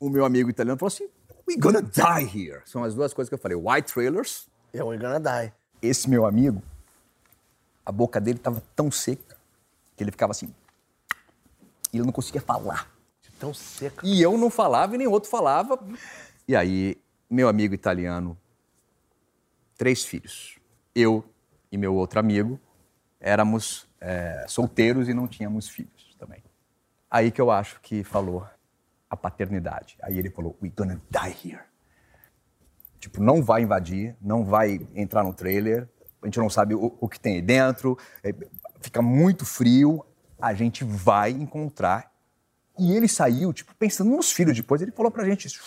[0.00, 1.08] O meu amigo italiano falou assim,
[1.48, 2.60] we're gonna die here.
[2.64, 4.48] São as duas coisas que eu falei, white trailers.
[4.72, 5.52] Eu we're gonna die.
[5.80, 6.60] Esse meu amigo,
[7.86, 9.36] a boca dele estava tão seca
[9.96, 10.52] que ele ficava assim.
[11.92, 12.88] E ele não conseguia falar.
[13.40, 14.06] Tão seco.
[14.06, 15.82] E eu não falava e nem outro falava.
[16.46, 16.96] E aí,
[17.28, 18.38] meu amigo italiano,
[19.76, 20.58] três filhos.
[20.94, 21.24] Eu
[21.72, 22.60] e meu outro amigo
[23.18, 26.42] éramos é, solteiros e não tínhamos filhos também.
[27.10, 28.46] Aí que eu acho que falou
[29.08, 29.96] a paternidade.
[30.02, 31.62] Aí ele falou, we're gonna die here.
[32.98, 35.88] Tipo, não vai invadir, não vai entrar no trailer,
[36.22, 38.34] a gente não sabe o, o que tem aí dentro, é,
[38.80, 40.04] fica muito frio,
[40.40, 42.09] a gente vai encontrar.
[42.80, 45.60] E ele saiu, tipo, pensando nos filhos depois, ele falou pra gente isso.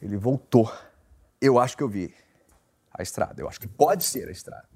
[0.00, 0.72] Ele voltou.
[1.40, 2.14] Eu acho que eu vi
[2.92, 4.68] a estrada, eu acho que pode ser a estrada.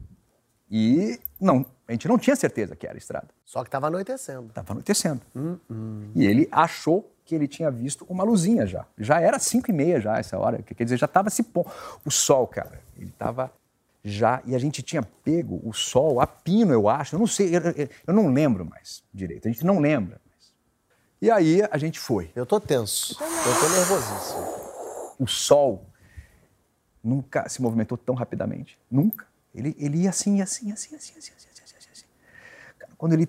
[0.68, 3.28] E não, a gente não tinha certeza que era a estrada.
[3.44, 4.48] Só que tava anoitecendo.
[4.48, 5.22] Estava anoitecendo.
[6.12, 8.84] E ele achou que ele tinha visto uma luzinha já.
[8.98, 10.60] Já era cinco e meia já essa hora.
[10.60, 11.70] Quer dizer, já estava se pondo.
[12.04, 13.52] O sol, cara, ele estava
[14.04, 17.56] já, e a gente tinha pego o sol a pino, eu acho, eu não sei,
[17.56, 17.62] eu,
[18.06, 20.20] eu não lembro mais direito, a gente não lembra.
[20.28, 20.52] Mais.
[21.22, 22.30] E aí a gente foi.
[22.36, 24.64] Eu tô tenso, eu tô nervosíssimo.
[25.18, 25.86] O sol
[27.02, 29.26] nunca se movimentou tão rapidamente, nunca.
[29.54, 32.06] Ele, ele ia assim, assim assim, assim, assim, assim, assim, assim, assim.
[32.78, 33.28] Cara, quando ele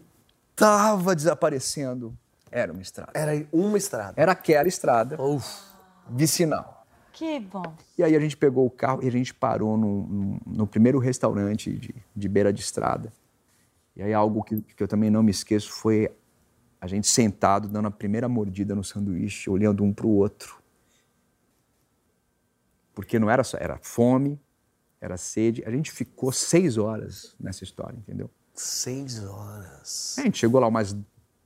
[0.56, 2.18] tava desaparecendo,
[2.52, 3.12] era uma estrada.
[3.14, 4.14] Era uma estrada.
[4.22, 5.48] Era aquela estrada, Uf.
[6.10, 6.75] vicinal.
[7.15, 7.63] Que bom.
[7.97, 10.99] E aí a gente pegou o carro e a gente parou no, no, no primeiro
[10.99, 13.12] restaurante de, de beira de estrada.
[13.95, 16.12] E aí algo que, que eu também não me esqueço foi
[16.80, 20.62] a gente sentado, dando a primeira mordida no sanduíche, olhando um para o outro.
[22.93, 24.38] Porque não era só, era fome,
[24.99, 25.63] era sede.
[25.65, 28.30] A gente ficou seis horas nessa história, entendeu?
[28.54, 30.17] Seis horas.
[30.19, 30.97] A gente chegou lá umas,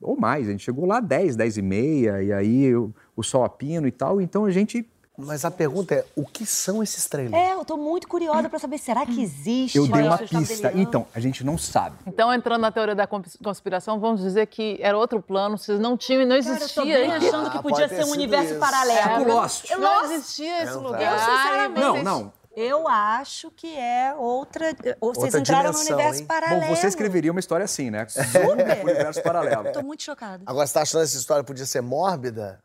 [0.02, 3.44] ou mais, a gente chegou lá dez, dez e meia, e aí o, o sol
[3.44, 4.90] a pino e tal, então a gente
[5.22, 7.34] Mas a pergunta é, o que são esses trailers?
[7.34, 9.78] É, eu tô muito curiosa pra saber, será que existe?
[9.78, 10.72] Eu dei uma pista.
[10.74, 11.98] Então, a gente não sabe.
[12.08, 15.98] Então, entrando na teoria da cons- conspiração, vamos dizer que era outro plano, vocês não
[15.98, 17.16] tinham e não Cara, eu tô existia.
[17.18, 18.60] achando que podia ser um universo isso.
[18.60, 19.20] paralelo.
[19.20, 19.70] Tipo Lost.
[19.70, 21.02] Eu, Não existia esse não lugar.
[21.14, 22.34] Eu, sinceramente, Não, não.
[22.56, 24.76] Eu acho que é outra.
[25.00, 26.28] Ou vocês Outra entraram dimensão, no universo hein?
[26.28, 26.62] paralelo.
[26.62, 28.06] Bom, você escreveria uma história assim, né?
[28.10, 28.84] Super.
[28.84, 29.72] Universo paralelo.
[29.72, 30.44] Tô muito chocada.
[30.46, 32.60] Agora, você tá achando essa história podia ser mórbida?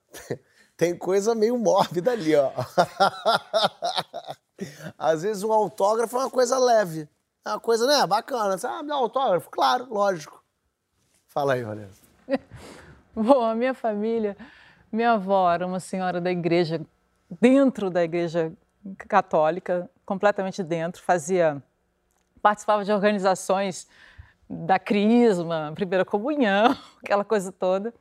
[0.76, 2.50] Tem coisa meio mórbida ali, ó.
[4.98, 7.08] Às vezes um autógrafo é uma coisa leve.
[7.44, 8.56] É uma coisa, né, bacana.
[8.56, 9.50] Você, ah, me dá um autógrafo?
[9.50, 10.42] Claro, lógico.
[11.28, 12.02] Fala aí, Vanessa.
[13.14, 14.37] Bom, a minha família,
[14.90, 16.80] minha avó era uma senhora da igreja,
[17.40, 18.52] dentro da igreja
[18.96, 21.62] católica, completamente dentro, fazia,
[22.42, 23.88] participava de organizações
[24.48, 27.94] da Crisma, Primeira Comunhão, aquela coisa toda.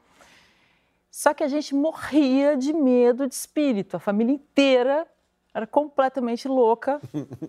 [1.14, 5.06] Só que a gente morria de medo de espírito, a família inteira
[5.54, 7.00] era completamente louca,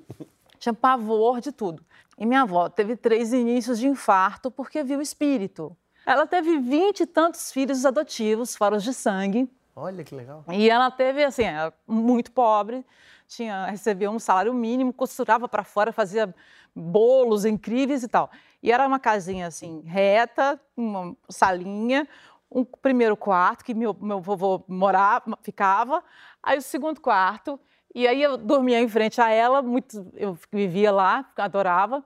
[0.60, 1.82] tinha pavor de tudo.
[2.18, 5.74] E minha avó teve três inícios de infarto porque viu espírito.
[6.04, 9.50] Ela teve vinte e tantos filhos adotivos, fora os de sangue.
[9.74, 10.44] Olha que legal.
[10.52, 11.44] E ela teve, assim,
[11.88, 12.84] muito pobre,
[13.26, 16.34] tinha, recebia um salário mínimo, costurava para fora, fazia
[16.76, 18.30] bolos incríveis e tal.
[18.62, 22.06] E era uma casinha, assim, reta, uma salinha,
[22.54, 26.04] um primeiro quarto que meu, meu vovô morava, ficava,
[26.40, 27.58] aí o segundo quarto,
[27.92, 32.04] e aí eu dormia em frente a ela, muito, eu vivia lá, adorava.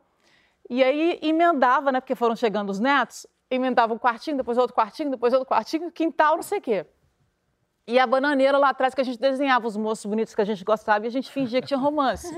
[0.68, 5.10] E aí emendava, né, porque foram chegando os netos, emendava um quartinho, depois outro quartinho,
[5.10, 6.86] depois outro quartinho, quintal, não sei o quê.
[7.86, 10.62] E a bananeira lá atrás que a gente desenhava os moços bonitos que a gente
[10.62, 12.28] gostava e a gente fingia que tinha romance.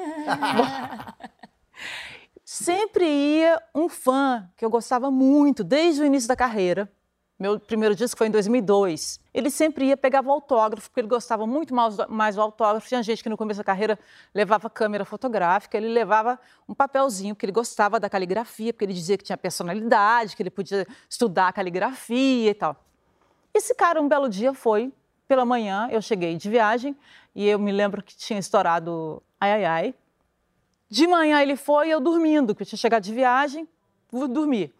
[2.45, 6.89] Sempre ia um fã que eu gostava muito desde o início da carreira,
[7.41, 9.19] meu primeiro disco foi em 2002.
[9.33, 12.87] Ele sempre ia, pegava o autógrafo, porque ele gostava muito mais, mais do autógrafo.
[12.87, 13.99] Tinha gente que no começo da carreira
[14.35, 19.17] levava câmera fotográfica, ele levava um papelzinho, porque ele gostava da caligrafia, porque ele dizia
[19.17, 22.77] que tinha personalidade, que ele podia estudar caligrafia e tal.
[23.55, 24.93] Esse cara, um belo dia, foi,
[25.27, 26.95] pela manhã, eu cheguei de viagem,
[27.35, 29.95] e eu me lembro que tinha estourado Ai Ai Ai.
[30.91, 33.67] De manhã ele foi, eu dormindo, que eu tinha chegado de viagem,
[34.13, 34.75] vou dormir.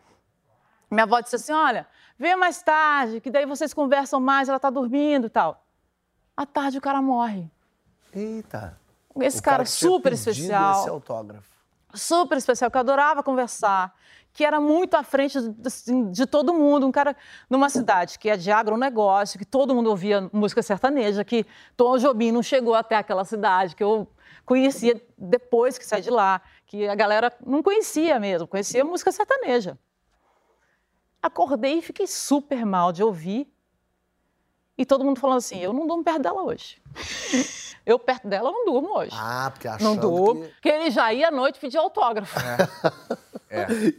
[0.91, 1.87] Minha avó disse assim: Olha,
[2.21, 5.65] venha mais tarde, que daí vocês conversam mais, ela está dormindo e tal.
[6.37, 7.51] À tarde o cara morre.
[8.15, 8.79] Eita.
[9.19, 11.49] Esse cara, que tinha super especial, Esse autógrafo.
[11.95, 13.95] super especial, que eu adorava conversar,
[14.33, 17.17] que era muito à frente assim, de todo mundo, um cara
[17.49, 22.31] numa cidade que é de agronegócio, que todo mundo ouvia música sertaneja, que Tom Jobim
[22.33, 24.07] não chegou até aquela cidade, que eu
[24.45, 29.79] conhecia depois que saí de lá, que a galera não conhecia mesmo, conhecia música sertaneja.
[31.23, 33.47] Acordei e fiquei super mal de ouvir.
[34.77, 36.81] E todo mundo falando assim: eu não durmo perto dela hoje.
[37.85, 39.11] eu perto dela não durmo hoje.
[39.15, 40.43] Ah, porque não achando durmo.
[40.45, 40.49] que...
[40.55, 42.39] Porque ele já ia à noite pedir autógrafo.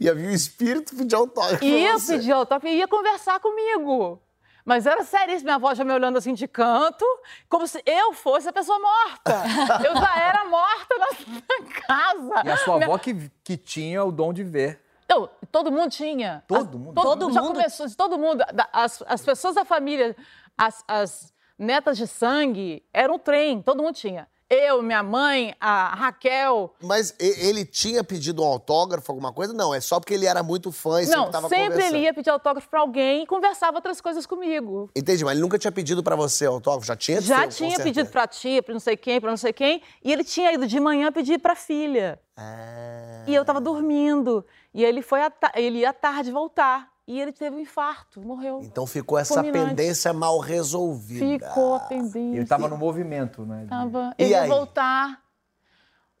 [0.00, 1.62] Ia vir o espírito pedir autógrafo.
[1.62, 4.18] Ia pedir autógrafo e ia conversar comigo.
[4.64, 7.04] Mas era seríssimo, minha avó já me olhando assim de canto,
[7.48, 9.42] como se eu fosse a pessoa morta.
[9.84, 11.06] Eu já era morta na,
[11.60, 12.42] na casa.
[12.46, 14.81] E a sua Minha- avó que, que tinha o dom de ver.
[15.12, 16.42] Não, todo mundo tinha.
[16.48, 16.94] Todo mundo?
[16.94, 17.54] Todo já mundo?
[17.54, 18.42] começou, todo mundo.
[18.72, 20.16] As, as pessoas da família,
[20.56, 24.26] as, as netas de sangue, era um trem, todo mundo tinha.
[24.54, 26.74] Eu, minha mãe, a Raquel.
[26.82, 29.54] Mas ele tinha pedido um autógrafo, alguma coisa?
[29.54, 31.94] Não, é só porque ele era muito fã e não, sempre tava sempre conversando.
[31.94, 34.90] ele ia pedir autógrafo pra alguém e conversava outras coisas comigo.
[34.94, 36.86] Entendi, mas ele nunca tinha pedido pra você autógrafo?
[36.86, 39.54] Já tinha Já seu, tinha pedido pra tia, pra não sei quem, pra não sei
[39.54, 42.20] quem, e ele tinha ido de manhã pedir pra filha.
[42.36, 43.24] Ah.
[43.26, 44.44] E eu tava dormindo.
[44.74, 45.20] E ele foi
[45.54, 46.91] ele ia à tarde voltar.
[47.06, 48.60] E ele teve um infarto, morreu.
[48.62, 49.70] Então ficou essa Fulminante.
[49.70, 51.48] pendência mal resolvida.
[51.48, 52.18] Ficou a pendência.
[52.18, 53.66] Ele estava no movimento, né?
[53.68, 54.14] Tava.
[54.18, 54.48] E Ele ia aí?
[54.48, 55.20] voltar.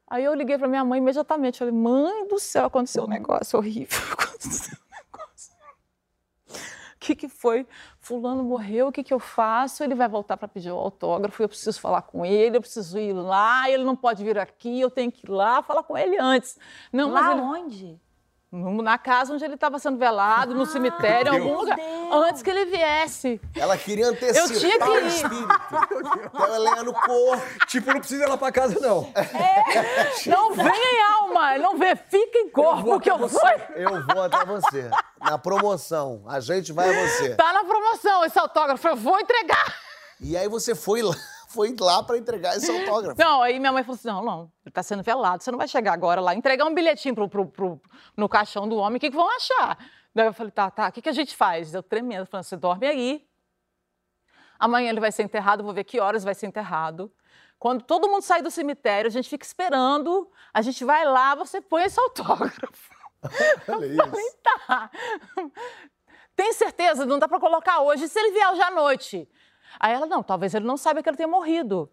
[0.08, 1.58] Aí eu liguei pra minha mãe imediatamente.
[1.58, 3.98] Falei, mãe do céu, aconteceu um negócio horrível.
[4.12, 5.52] Aconteceu um negócio.
[6.96, 7.66] O que, que foi?
[7.98, 9.82] Fulano morreu, o que, que eu faço?
[9.82, 13.12] Ele vai voltar para pedir o autógrafo, eu preciso falar com ele, eu preciso ir
[13.12, 16.58] lá, ele não pode vir aqui, eu tenho que ir lá falar com ele antes.
[16.92, 17.40] Não, Lá mas ele...
[17.40, 18.00] onde?
[18.54, 21.74] Na casa onde ele estava sendo velado, no cemitério, em algum lugar.
[21.74, 21.88] Deus.
[22.28, 23.40] Antes que ele viesse.
[23.56, 25.06] Ela queria antecipar Eu tinha que o ir.
[25.06, 25.48] espírito.
[26.34, 27.42] Então ela ia no corpo.
[27.66, 29.10] Tipo, não precisa ir lá pra casa, não.
[30.26, 33.30] Não venha em alma, não vê, fica em corpo, que eu vou.
[33.74, 34.90] Eu vou até você.
[35.20, 36.22] Na promoção.
[36.26, 37.34] A gente vai a você.
[37.34, 39.74] Tá na promoção esse autógrafo, eu vou entregar.
[40.20, 41.14] E aí você foi lá,
[41.52, 43.20] foi lá pra entregar esse autógrafo.
[43.20, 45.68] Não, aí minha mãe falou assim: não, não, ele tá sendo velado, você não vai
[45.68, 47.80] chegar agora lá, entregar um bilhetinho pro, pro, pro-
[48.16, 49.78] no caixão do homem, o que, que vão achar?
[50.14, 51.74] Daí eu falei: tá, tá, o que, que a gente faz?
[51.74, 53.26] Eu tremendo, falando: você dorme aí.
[54.58, 57.12] Amanhã ele vai ser enterrado, vou ver que horas vai ser enterrado.
[57.58, 61.60] Quando todo mundo sair do cemitério, a gente fica esperando, a gente vai lá, você
[61.60, 62.90] põe esse autógrafo.
[63.68, 64.40] Olha isso.
[64.42, 64.90] Tá.
[66.34, 67.04] Tem certeza?
[67.06, 68.04] Não dá pra colocar hoje.
[68.04, 69.28] E se ele vier hoje à noite?
[69.78, 71.90] Aí ela, não, talvez ele não saiba que ele tenha morrido.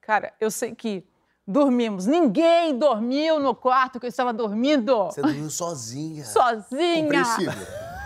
[0.00, 1.06] Cara, eu sei que
[1.46, 2.06] dormimos.
[2.06, 5.04] Ninguém dormiu no quarto que eu estava dormindo.
[5.06, 6.24] Você dormiu sozinha.
[6.24, 7.02] Sozinha.
[7.02, 7.52] Compreensível.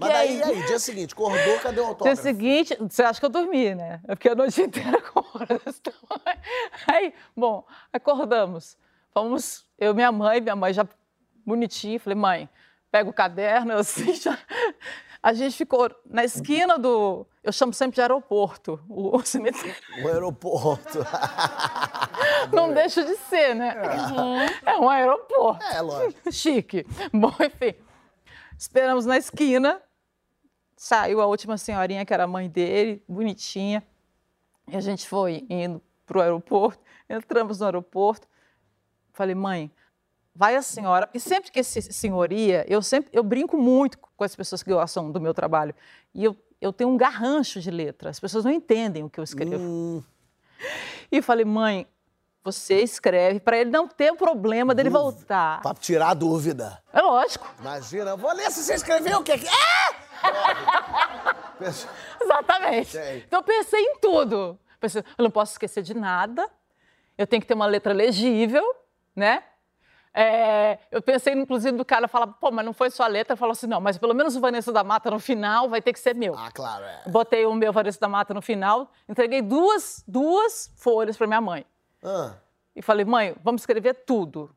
[0.00, 2.22] Mas daí, aí, dia seguinte, acordou, cadê o Dia autógrafo?
[2.22, 4.00] seguinte, você acha que eu dormi, né?
[4.08, 5.80] Eu fiquei a noite inteira com horas.
[6.90, 8.76] Aí, bom, acordamos.
[9.12, 10.84] Fomos, eu e minha mãe, minha mãe já
[11.46, 12.48] bonitinha, falei, mãe,
[12.90, 14.36] pega o caderno, eu assim, já...
[15.24, 17.26] A gente ficou na esquina do.
[17.42, 19.74] Eu chamo sempre de aeroporto, o, cemitério.
[20.02, 20.98] O aeroporto.
[22.52, 23.74] Não deixa de ser, né?
[24.66, 25.64] É um aeroporto.
[25.64, 26.20] É, lógico.
[26.30, 26.84] Chique.
[27.10, 27.74] Bom, enfim.
[28.58, 29.80] Esperamos na esquina.
[30.76, 33.82] Saiu a última senhorinha, que era a mãe dele, bonitinha.
[34.68, 36.82] E a gente foi indo para o aeroporto.
[37.08, 38.28] Entramos no aeroporto.
[39.14, 39.72] Falei, mãe,
[40.34, 41.08] vai a senhora.
[41.14, 44.70] E sempre que esse senhor ia, eu sempre eu brinco muito com as pessoas que
[44.72, 45.74] gostam do meu trabalho.
[46.14, 48.10] E eu, eu tenho um garrancho de letra.
[48.10, 49.56] As pessoas não entendem o que eu escrevo.
[49.56, 50.02] Hum,
[51.12, 51.86] E falei, mãe,
[52.42, 55.60] você escreve para ele não ter problema dele voltar.
[55.62, 56.82] pra tirar a dúvida.
[56.92, 57.48] É lógico.
[57.60, 59.46] Imagina, vou ler se você escreveu o que aqui.
[60.26, 61.34] Ah!
[62.22, 62.90] Exatamente.
[62.90, 63.18] Sei.
[63.26, 64.58] Então eu pensei em tudo.
[64.80, 66.48] Pensei, eu não posso esquecer de nada.
[67.16, 68.64] Eu tenho que ter uma letra legível,
[69.14, 69.42] né?
[70.16, 73.34] É, eu pensei, inclusive, do cara falar, pô, mas não foi sua letra.
[73.36, 75.98] Falou assim, não, mas pelo menos o Vanessa da Mata no final vai ter que
[75.98, 76.36] ser meu.
[76.38, 77.02] Ah, claro, é.
[77.08, 81.66] Botei o meu Vanessa da Mata no final, entreguei duas, duas folhas para minha mãe.
[82.02, 82.34] Ah,
[82.76, 84.54] E falei, mãe, vamos escrever tudo.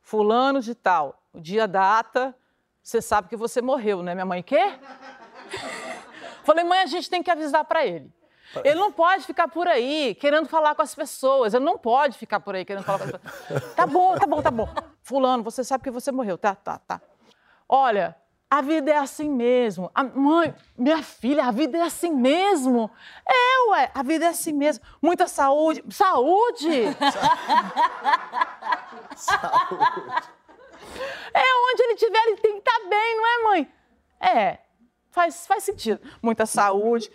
[0.00, 2.34] Fulano de tal, o dia, data,
[2.82, 4.14] você sabe que você morreu, né?
[4.14, 4.78] Minha mãe, quê?
[6.44, 8.12] falei, mãe, a gente tem que avisar para ele.
[8.64, 11.54] Ele não pode ficar por aí querendo falar com as pessoas.
[11.54, 13.72] Ele não pode ficar por aí querendo falar com as pessoas.
[13.74, 14.68] Tá bom, tá bom, tá bom.
[15.02, 16.38] Fulano, você sabe que você morreu.
[16.38, 17.00] Tá, tá, tá.
[17.68, 18.16] Olha,
[18.50, 19.90] a vida é assim mesmo.
[19.94, 22.90] A mãe, minha filha, a vida é assim mesmo.
[23.26, 24.84] É, ué, a vida é assim mesmo.
[25.00, 25.82] Muita saúde.
[25.90, 26.68] Saúde!
[31.34, 33.72] É onde ele estiver, ele tem que estar bem, não é, mãe?
[34.20, 34.58] É,
[35.10, 36.00] faz, faz sentido.
[36.20, 37.10] Muita saúde.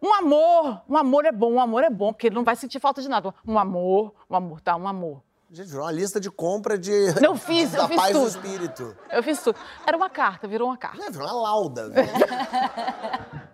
[0.00, 2.80] Um amor, um amor é bom, um amor é bom, porque ele não vai sentir
[2.80, 3.34] falta de nada.
[3.46, 4.76] Um amor, um amor, tá?
[4.76, 5.22] Um amor.
[5.50, 6.92] Gente, virou uma lista de compra de.
[7.22, 8.28] Eu fiz, eu da fiz paz do tudo.
[8.28, 8.96] espírito.
[9.10, 9.58] Eu fiz tudo.
[9.86, 11.02] Era uma carta, virou uma carta.
[11.04, 11.90] É, virou uma lauda.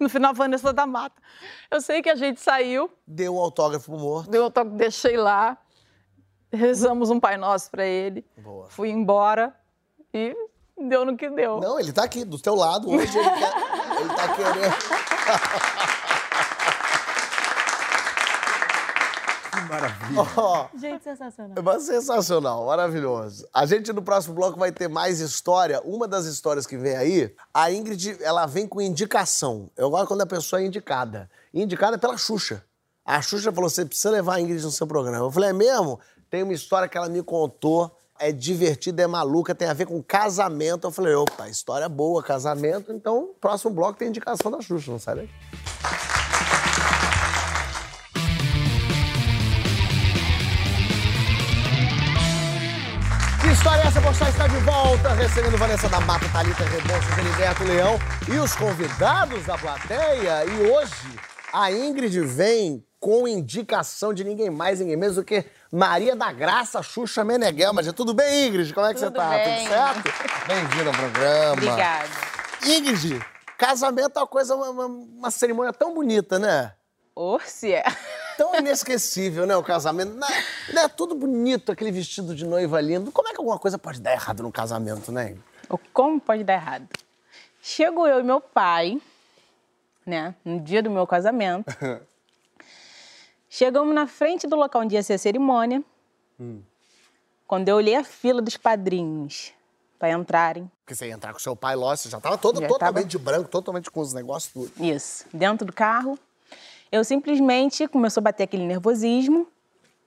[0.00, 1.20] No final, Vanessa da Mata.
[1.70, 4.30] Eu sei que a gente saiu, Deu o autógrafo pro morto.
[4.30, 5.58] deu, autógrafo, deixei lá,
[6.50, 8.66] rezamos um Pai Nosso pra ele, Boa.
[8.70, 9.54] fui embora
[10.14, 10.34] e
[10.88, 11.60] deu no que deu.
[11.60, 12.88] Não, ele tá aqui, do teu lado.
[12.88, 13.52] Hoje ele, quer,
[14.00, 14.74] ele tá querendo.
[19.68, 20.20] maravilha.
[20.36, 21.62] Ó, Gente, sensacional.
[21.62, 23.46] Mas sensacional, maravilhoso.
[23.52, 25.80] A gente no próximo bloco vai ter mais história.
[25.84, 29.70] Uma das histórias que vem aí, a Ingrid, ela vem com indicação.
[29.76, 31.30] Eu gosto quando a pessoa é indicada.
[31.52, 32.64] E indicada é pela Xuxa.
[33.04, 35.26] A Xuxa falou: você precisa levar a Ingrid no seu programa.
[35.26, 36.00] Eu falei: é mesmo?
[36.30, 37.94] Tem uma história que ela me contou.
[38.20, 40.88] É divertida, é maluca, tem a ver com casamento.
[40.88, 42.92] Eu falei, opa, história boa, casamento.
[42.92, 45.30] Então, próximo bloco tem indicação da Xuxa, não sai daí.
[55.18, 57.98] Recebendo Vanessa da Mata, Thalita Rebouças, Heriberto Leão
[58.32, 60.44] e os convidados da plateia.
[60.44, 60.94] E hoje
[61.52, 66.82] a Ingrid vem com indicação de ninguém mais, ninguém menos do que Maria da Graça
[66.82, 67.72] Xuxa Meneghel.
[67.72, 68.72] Mas tudo bem, Ingrid?
[68.72, 69.28] Como é que Tudo você tá?
[69.30, 69.58] bem.
[69.64, 70.46] Tudo certo?
[70.46, 71.52] Bem-vinda ao programa.
[71.52, 72.08] Obrigada.
[72.66, 73.20] Ingrid,
[73.56, 76.72] casamento é uma coisa, uma, uma- uma cerimônia tão bonita, né?
[77.44, 77.84] Se é.
[78.36, 80.14] Tão inesquecível, né, o casamento.
[80.14, 83.10] Não é, não é tudo bonito, aquele vestido de noiva lindo.
[83.10, 85.36] Como é que alguma coisa pode dar errado no casamento, né?
[85.92, 86.86] Como pode dar errado?
[87.60, 89.00] Chego eu e meu pai,
[90.06, 91.66] né, no dia do meu casamento.
[93.50, 95.82] Chegamos na frente do local onde ia ser a cerimônia.
[97.46, 99.52] Quando eu olhei a fila dos padrinhos
[99.98, 103.02] para entrarem, Porque você ia entrar com seu pai, lógico, já tava todo, Já totalmente
[103.02, 103.08] tava.
[103.08, 104.84] de branco, totalmente com os negócios tudo.
[104.84, 106.16] isso, dentro do carro,
[106.90, 109.46] eu simplesmente começou a bater aquele nervosismo.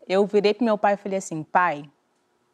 [0.08, 1.90] Eu virei pro meu pai e falei assim: pai,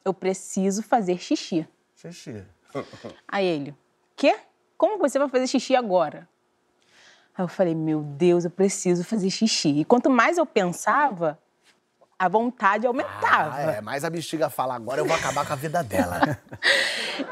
[0.04, 1.68] eu preciso fazer xixi.
[1.96, 2.44] Xixi.
[3.28, 3.76] Aí ele,
[4.16, 4.38] quê?
[4.78, 6.28] Como você vai fazer xixi agora?
[7.36, 9.70] Aí eu falei, meu Deus, eu preciso fazer xixi.
[9.70, 11.40] E quanto mais eu pensava,
[12.18, 13.56] a vontade aumentava.
[13.56, 16.20] Ah, é, mas a bexiga fala, agora eu vou acabar com a vida dela.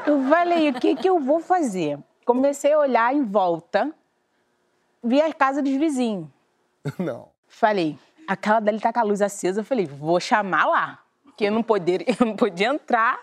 [0.04, 1.98] Eu falei, o que, que eu vou fazer?
[2.24, 3.92] Comecei a olhar em volta,
[5.02, 6.28] vi a casa dos vizinhos.
[6.98, 7.28] não.
[7.48, 9.60] Falei, aquela dali tá com a luz acesa.
[9.60, 10.98] Eu falei, vou chamar lá.
[11.24, 13.18] Porque eu não, poder, eu não podia entrar,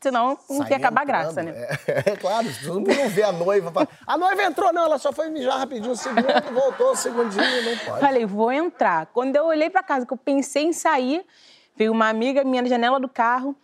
[0.00, 1.52] senão não Sair ia acabar a graça, né?
[1.88, 3.72] É, é claro, todo mundo não vê a noiva.
[3.72, 7.62] fala, A noiva entrou, não, ela só foi mijar rapidinho, um segundo, voltou, um segundinho,
[7.64, 8.00] não pode.
[8.00, 9.06] Falei, vou entrar.
[9.06, 11.24] Quando eu olhei pra casa, que eu pensei em sair,
[11.74, 13.56] veio uma amiga minha na janela do carro.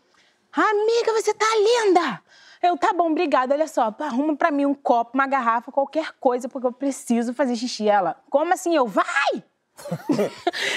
[0.52, 2.21] Amiga, você tá linda!
[2.62, 6.48] Eu, tá bom, obrigada, olha só, arruma pra mim um copo, uma garrafa, qualquer coisa,
[6.48, 7.88] porque eu preciso fazer xixi.
[7.88, 8.74] Ela, como assim?
[8.74, 9.42] Eu, vai!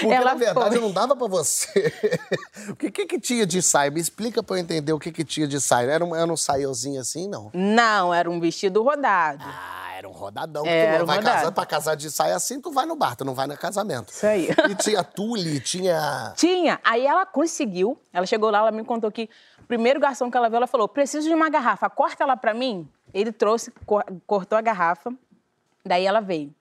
[0.00, 0.80] Porque, Ela na verdade, foi.
[0.80, 1.92] não dava pra você.
[2.70, 3.90] o que, que que tinha de saia?
[3.90, 5.90] Me explica pra eu entender o que que tinha de saia.
[5.90, 7.50] Era um, era um saiozinho assim, não?
[7.52, 9.44] Não, era um vestido rodado.
[9.46, 10.66] Ah, era um rodadão.
[10.66, 11.36] Era tu um vai rodado.
[11.36, 14.12] casar, pra casar de saia assim, tu vai no bar, tu não vai no casamento.
[14.12, 14.48] Isso aí.
[14.70, 16.32] E tinha tule, tinha...
[16.34, 16.80] Tinha.
[16.82, 18.00] Aí ela conseguiu.
[18.12, 19.28] Ela chegou lá, ela me contou que
[19.66, 22.88] primeiro garçom que ela viu, ela falou: preciso de uma garrafa, corta ela pra mim.
[23.14, 25.12] Ele trouxe, cor- cortou a garrafa.
[25.84, 26.54] Daí ela veio.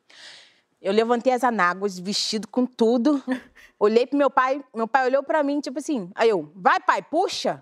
[0.82, 3.24] Eu levantei as anáguas, vestido com tudo.
[3.80, 6.10] Olhei pro meu pai, meu pai olhou pra mim, tipo assim.
[6.16, 7.62] Aí eu, vai, pai, puxa,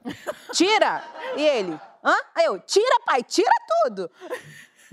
[0.51, 1.03] tira.
[1.35, 2.13] E ele, hã?
[2.35, 3.49] Aí eu, tira, pai, tira
[3.83, 4.11] tudo.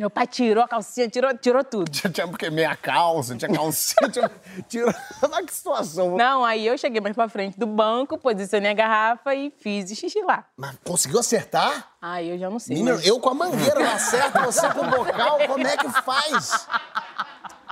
[0.00, 1.90] Meu pai tirou a calcinha, tirou, tirou tudo.
[1.90, 4.30] Tinha, tinha porque meia calça, tinha calcinha, tinha...
[4.66, 4.84] tinha...
[5.20, 6.16] Olha que situação.
[6.16, 10.22] Não, aí eu cheguei mais pra frente do banco, posicionei a garrafa e fiz xixi
[10.22, 10.46] lá.
[10.56, 11.86] Mas conseguiu acertar?
[12.00, 12.76] Aí eu já não sei.
[12.76, 15.88] Menina, mas- eu com a mangueira não acerto, você com o bocal, como é que
[15.90, 16.66] faz?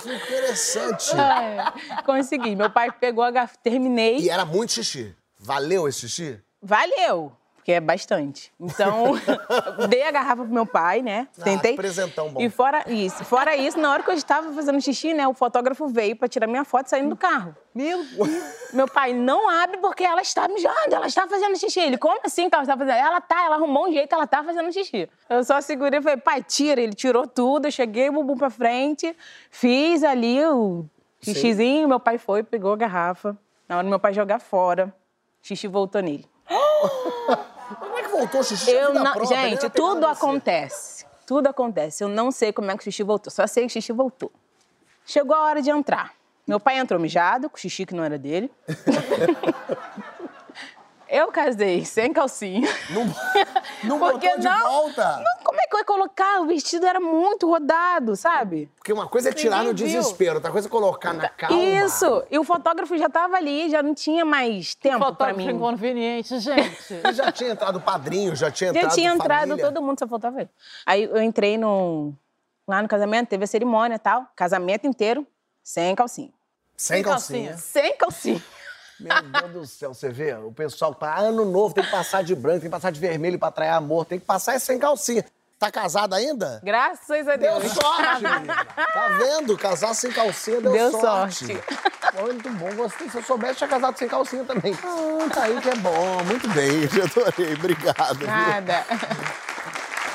[0.03, 1.11] Que interessante.
[1.19, 2.55] É, consegui.
[2.55, 4.19] Meu pai pegou a garrafa, terminei.
[4.19, 5.17] E era muito xixi.
[5.41, 6.39] Valeu esse xixi?
[6.61, 7.33] Valeu,
[7.69, 8.51] porque é bastante.
[8.59, 9.13] Então,
[9.91, 11.29] dei a garrafa pro meu pai, né?
[11.39, 11.77] Ah, Tentei.
[11.77, 12.41] presentão bom.
[12.41, 15.87] E fora isso, fora isso, na hora que eu estava fazendo xixi, né, o fotógrafo
[15.87, 17.55] veio pra tirar minha foto saindo do carro.
[17.75, 18.03] Meu
[18.73, 21.79] Meu pai não abre porque ela está mijando, ela está fazendo xixi.
[21.79, 22.97] Ele, como assim que ela está fazendo?
[22.97, 25.07] Ela tá, ela arrumou um jeito, ela tá fazendo xixi.
[25.29, 26.81] Eu só segurei e falei, pai, tira.
[26.81, 29.15] Ele tirou tudo, eu cheguei o bumbum pra frente,
[29.51, 30.87] fiz ali o
[31.21, 33.37] xixizinho, meu pai foi, pegou a garrafa.
[33.69, 34.91] Na hora do meu pai jogar fora,
[35.43, 36.25] xixi voltou nele.
[38.19, 38.71] Voltou o xixi?
[38.71, 41.07] Eu não, própria, gente, pegada tudo acontece.
[41.25, 42.03] Tudo acontece.
[42.03, 43.31] Eu não sei como é que o xixi voltou.
[43.31, 44.33] Só sei que o xixi voltou.
[45.05, 46.13] Chegou a hora de entrar.
[46.47, 48.51] Meu pai entrou mijado, com o xixi que não era dele.
[51.09, 52.69] Eu casei sem calcinha.
[52.91, 53.05] Não,
[53.85, 54.61] não Porque botou de não?
[54.71, 55.17] volta?
[55.19, 56.41] Não, como é que eu ia colocar?
[56.41, 58.71] O vestido era muito rodado, sabe?
[58.77, 59.75] Porque uma coisa é tirar no viu.
[59.75, 61.57] desespero, outra coisa é colocar na calma.
[61.57, 62.25] Isso!
[62.31, 65.51] E o fotógrafo já tava ali, já não tinha mais tempo pra Fotógrafo mim.
[65.55, 66.95] inconveniente, gente.
[67.09, 69.65] E já tinha entrado o padrinho, já tinha Já entrado tinha entrado, família.
[69.65, 70.51] todo mundo só faltava ele.
[70.85, 72.13] Aí eu entrei no,
[72.67, 74.27] lá no casamento, teve a cerimônia e tal.
[74.37, 75.27] Casamento inteiro,
[75.63, 76.31] sem calcinha.
[76.77, 77.57] Sem calcinha.
[77.57, 78.43] Sem calcinha.
[79.01, 80.35] Meu Deus do céu, você vê?
[80.35, 83.39] O pessoal tá ano novo, tem que passar de branco, tem que passar de vermelho
[83.39, 85.25] pra atrair amor, tem que passar é sem calcinha.
[85.59, 86.61] Tá casado ainda?
[86.63, 87.73] Graças a Deu Deus.
[87.73, 88.65] sorte, menina.
[88.65, 89.59] Tá vendo?
[89.59, 91.47] Casar sem calcinha deu, Deu sorte.
[91.47, 91.65] sorte.
[92.21, 93.09] Muito bom, gostei.
[93.11, 94.73] Se eu soubesse, tinha casado sem calcinha também.
[94.85, 96.25] Ah, tá aí que é bom.
[96.25, 97.55] Muito bem, adorei.
[97.55, 98.25] Obrigado.
[98.25, 98.85] Nada.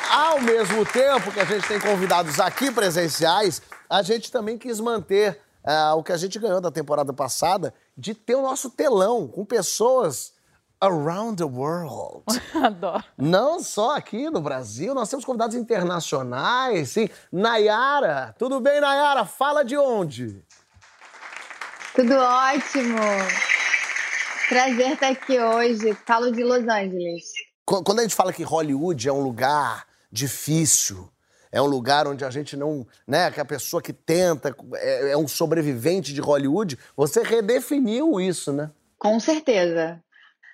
[0.10, 5.40] Ao mesmo tempo que a gente tem convidados aqui presenciais, a gente também quis manter
[5.64, 9.46] ah, o que a gente ganhou da temporada passada, de ter o nosso telão com
[9.46, 10.34] pessoas
[10.82, 12.24] around the world.
[12.62, 13.04] Adoro.
[13.18, 17.10] Não só aqui no Brasil, nós temos convidados internacionais, sim.
[17.32, 19.26] Nayara, tudo bem, Nayara?
[19.26, 20.44] Fala de onde?
[21.96, 22.98] Tudo ótimo.
[24.50, 25.98] Prazer estar aqui hoje.
[26.06, 27.26] Falo de Los Angeles.
[27.66, 31.10] Qu- Quando a gente fala que Hollywood é um lugar difícil,
[31.54, 35.18] é um lugar onde a gente não, né, que a pessoa que tenta é, é
[35.18, 38.72] um sobrevivente de Hollywood, você redefiniu isso, né?
[38.98, 40.04] Com certeza.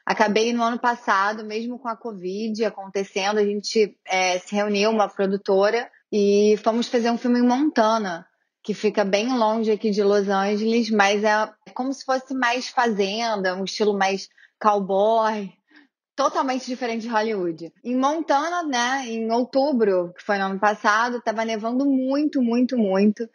[0.06, 5.08] Acabei no ano passado, mesmo com a Covid acontecendo, a gente é, se reuniu, uma
[5.08, 8.28] produtora, e fomos fazer um filme em Montana,
[8.62, 13.56] que fica bem longe aqui de Los Angeles, mas é como se fosse mais fazenda,
[13.56, 14.28] um estilo mais
[14.60, 15.50] cowboy,
[16.20, 17.72] totalmente diferente de Hollywood.
[17.82, 23.26] Em Montana, né, em outubro, que foi no ano passado, tava nevando muito, muito, muito.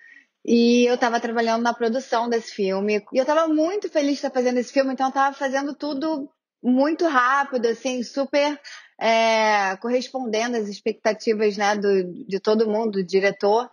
[0.44, 3.02] E eu tava trabalhando na produção desse filme.
[3.10, 6.28] E eu tava muito feliz de estar fazendo esse filme, então eu tava fazendo tudo
[6.62, 8.60] muito rápido, assim, super
[9.00, 13.70] é, correspondendo às expectativas, né, do, de todo mundo, do diretor.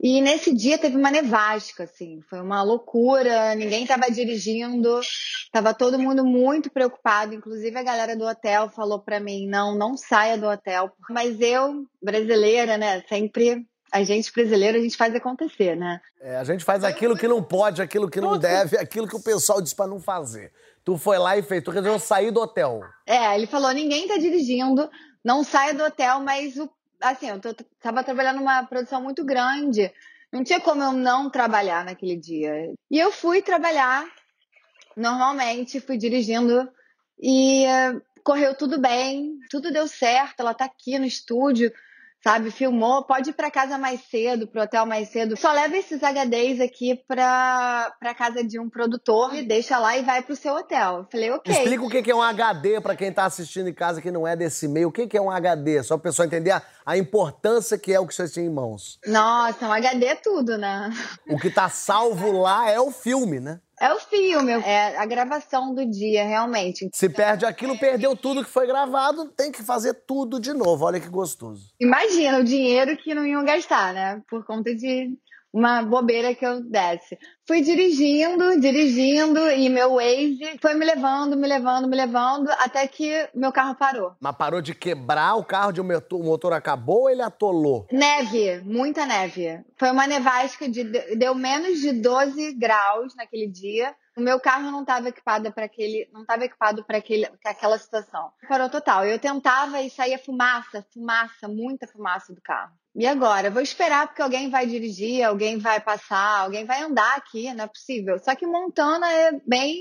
[0.00, 5.00] E nesse dia teve uma nevasca, assim, foi uma loucura, ninguém tava dirigindo,
[5.52, 9.96] tava todo mundo muito preocupado, inclusive a galera do hotel falou pra mim, não, não
[9.96, 10.92] saia do hotel.
[11.10, 16.00] Mas eu, brasileira, né, sempre, a gente brasileira, a gente faz acontecer, né?
[16.20, 19.22] É, a gente faz aquilo que não pode, aquilo que não deve, aquilo que o
[19.22, 20.52] pessoal diz pra não fazer.
[20.84, 22.82] Tu foi lá e fez, tu resolveu sair do hotel.
[23.04, 24.88] É, ele falou, ninguém tá dirigindo,
[25.24, 26.70] não saia do hotel, mas o,
[27.00, 29.92] assim, eu tô, tava trabalhando numa produção muito grande,
[30.32, 32.72] não tinha como eu não trabalhar naquele dia.
[32.90, 34.04] E eu fui trabalhar,
[34.96, 36.68] normalmente, fui dirigindo
[37.20, 41.72] e eh, correu tudo bem, tudo deu certo, ela tá aqui no estúdio,
[42.22, 42.50] sabe?
[42.50, 45.36] Filmou, pode ir pra casa mais cedo, pro hotel mais cedo.
[45.36, 50.02] Só leva esses HDs aqui pra, pra casa de um produtor e deixa lá e
[50.02, 50.98] vai pro seu hotel.
[50.98, 51.54] Eu falei, ok.
[51.54, 54.36] Explica o que é um HD pra quem tá assistindo em casa que não é
[54.36, 54.88] desse meio.
[54.88, 55.82] O que que é um HD?
[55.82, 58.98] Só pra pessoa entender a, a importância que é o que vocês têm em mãos.
[59.06, 60.90] Nossa, um HD é tudo, né?
[61.28, 63.60] O que tá salvo lá é o filme, né?
[63.80, 66.88] É o filme, é a gravação do dia, realmente.
[66.92, 70.84] Se perde aquilo, perdeu tudo que foi gravado, tem que fazer tudo de novo.
[70.84, 71.68] Olha que gostoso.
[71.78, 74.20] Imagina o dinheiro que não iam gastar, né?
[74.28, 75.16] Por conta de
[75.58, 77.18] uma bobeira que eu desse.
[77.46, 83.28] Fui dirigindo, dirigindo, e meu Waze foi me levando, me levando, me levando, até que
[83.34, 84.12] meu carro parou.
[84.20, 87.86] Mas parou de quebrar o carro de um motor, o motor acabou ou ele atolou?
[87.90, 89.60] Neve, muita neve.
[89.76, 93.94] Foi uma nevasca de deu menos de 12 graus naquele dia.
[94.18, 97.78] O meu carro não estava equipado para aquele, não estava equipado para aquele, pra aquela
[97.78, 98.32] situação.
[98.48, 99.04] Parou total.
[99.04, 102.72] Eu tentava e saía fumaça, fumaça, muita fumaça do carro.
[102.96, 103.48] E agora?
[103.48, 107.68] Vou esperar porque alguém vai dirigir, alguém vai passar, alguém vai andar aqui, não é
[107.68, 108.18] possível.
[108.18, 109.78] Só que Montana é bem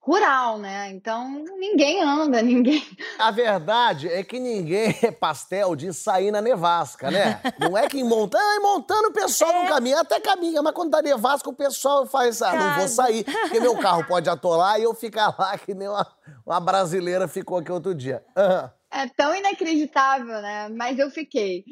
[0.00, 0.90] rural, né?
[0.90, 2.82] Então ninguém anda, ninguém.
[3.18, 7.40] A verdade é que ninguém é pastel de sair na nevasca, né?
[7.58, 10.90] Não é que em Montana, em Montana o pessoal não caminha, até caminha, mas quando
[10.90, 14.84] dá nevasca o pessoal faz, ah, não vou sair, porque meu carro pode atolar e
[14.84, 16.06] eu ficar lá que nem uma,
[16.46, 18.24] uma brasileira ficou aqui outro dia.
[18.36, 18.72] Aham.
[18.92, 20.68] É tão inacreditável, né?
[20.68, 21.64] Mas eu fiquei.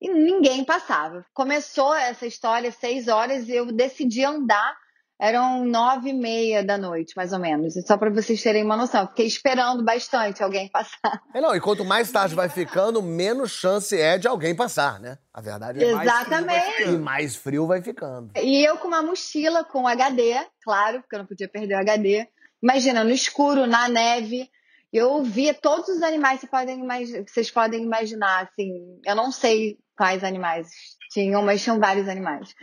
[0.00, 1.24] E ninguém passava.
[1.32, 4.76] Começou essa história às seis horas e eu decidi andar.
[5.18, 7.72] Eram nove e meia da noite, mais ou menos.
[7.86, 9.02] Só para vocês terem uma noção.
[9.02, 11.22] Eu fiquei esperando bastante alguém passar.
[11.34, 15.18] É, não, e quanto mais tarde vai ficando, menos chance é de alguém passar, né?
[15.32, 16.82] A verdade é mais Exatamente.
[16.82, 18.30] E mais frio vai ficando.
[18.36, 22.28] E eu com uma mochila com HD, claro, porque eu não podia perder o HD.
[22.62, 24.50] Imagina, no escuro, na neve.
[24.92, 26.86] Eu via todos os animais que, podem
[27.26, 29.00] vocês podem imaginar, assim.
[29.04, 30.68] Eu não sei quais animais
[31.10, 32.54] tinham, mas tinham vários animais.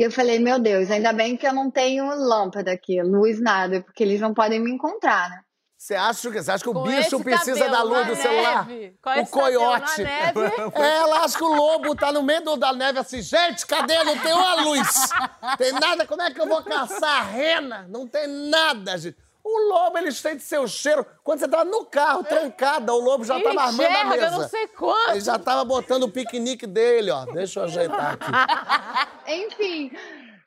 [0.00, 3.82] E eu falei, meu Deus, ainda bem que eu não tenho lâmpada aqui, luz, nada,
[3.82, 5.40] porque eles não podem me encontrar, né?
[5.76, 8.66] Você acha, que- você acha que o Com bicho precisa da luz do celular?
[8.66, 10.02] neve, com o coiote.
[10.74, 14.02] É, ela acha que o lobo tá no meio do- da neve assim, gente, cadê?
[14.02, 15.10] Não tem uma luz.
[15.58, 17.86] Tem nada, como é que eu vou caçar a rena?
[17.90, 19.18] Não tem nada, gente.
[19.42, 21.04] O lobo, ele sente seu cheiro.
[21.24, 24.30] Quando você tava no carro, trancada, o lobo já Ele tava armando a enxerga, mesa.
[24.30, 25.10] não sei quanto.
[25.10, 27.24] Ele já tava botando o piquenique dele, ó.
[27.24, 28.30] Deixa eu ajeitar aqui.
[29.32, 29.90] Enfim,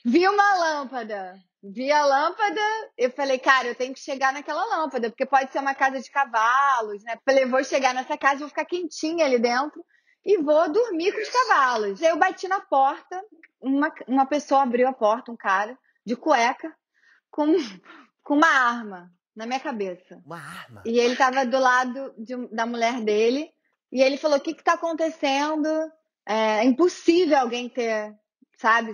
[0.05, 1.35] vi uma lâmpada.
[1.63, 2.61] Vi a lâmpada,
[2.97, 6.11] eu falei, cara, eu tenho que chegar naquela lâmpada, porque pode ser uma casa de
[6.11, 7.17] cavalos, né?
[7.25, 9.81] Falei, vou chegar nessa casa, vou ficar quentinha ali dentro
[10.25, 12.03] e vou dormir com os cavalos.
[12.03, 13.21] Aí eu bati na porta,
[13.61, 16.69] uma, uma pessoa abriu a porta, um cara, de cueca,
[17.31, 17.55] com,
[18.23, 20.21] com uma arma na minha cabeça.
[20.25, 20.83] Uma arma.
[20.85, 23.49] E ele tava do lado de da mulher dele.
[23.91, 25.67] E ele falou: O que que tá acontecendo?
[26.25, 28.15] É impossível alguém ter,
[28.57, 28.93] sabe,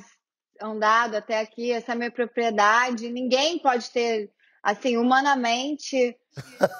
[0.62, 1.72] andado até aqui.
[1.72, 3.10] Essa é minha propriedade.
[3.10, 4.32] Ninguém pode ter,
[4.64, 6.18] assim, humanamente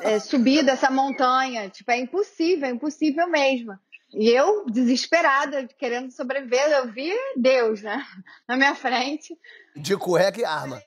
[0.02, 1.70] é, subido essa montanha.
[1.70, 3.78] Tipo, é impossível, é impossível mesmo.
[4.12, 8.04] E eu, desesperada, querendo sobreviver, eu vi Deus, né?
[8.48, 9.38] Na minha frente.
[9.76, 10.82] De cueca e arma.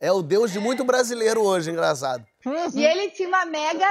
[0.00, 2.24] É o deus de muito brasileiro hoje, engraçado.
[2.74, 3.86] E ele tinha uma mega.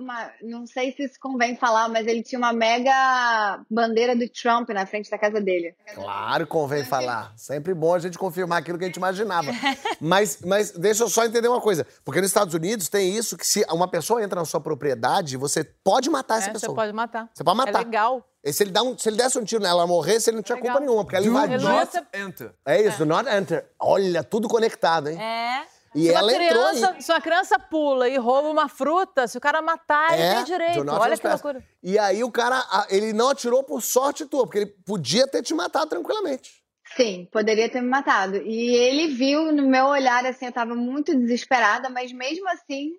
[0.00, 4.68] Uma- não sei se isso convém falar, mas ele tinha uma mega bandeira do Trump
[4.70, 5.74] na frente da casa dele.
[5.94, 7.32] Claro, convém falar.
[7.36, 9.50] Sempre bom a gente confirmar aquilo que a gente imaginava.
[10.00, 11.86] Mas, mas deixa eu só entender uma coisa.
[12.04, 15.62] Porque nos Estados Unidos tem isso que se uma pessoa entra na sua propriedade, você
[15.62, 16.70] pode matar essa É, pessoa.
[16.70, 17.28] você pode matar.
[17.34, 17.82] Você pode matar.
[17.82, 18.26] É legal.
[18.42, 20.42] E se ele, dá um, se ele desse um tiro nela, ela morresse, ele não
[20.42, 20.70] tinha Legal.
[20.72, 21.60] culpa nenhuma, porque ela invadiu.
[21.60, 22.54] Not enter.
[22.64, 23.66] É isso, do not enter.
[23.78, 25.20] Olha, tudo conectado, hein?
[25.20, 25.62] É.
[25.94, 27.02] E Se uma, ela entrou criança, aí.
[27.02, 30.88] se uma criança pula e rouba uma fruta, se o cara matar, ele tem direito.
[30.88, 31.64] Olha que loucura.
[31.82, 35.52] E aí o cara, ele não atirou por sorte tua, porque ele podia ter te
[35.52, 36.60] matado tranquilamente.
[36.96, 38.36] Sim, poderia ter me matado.
[38.36, 42.92] E ele viu no meu olhar, assim, eu tava muito desesperada, mas mesmo assim,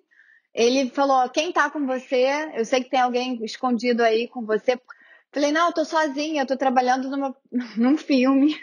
[0.54, 2.50] ele falou: quem tá com você?
[2.54, 4.78] Eu sei que tem alguém escondido aí com você.
[5.32, 7.34] Falei, não, eu tô sozinha, eu tô trabalhando numa,
[7.76, 8.54] num filme.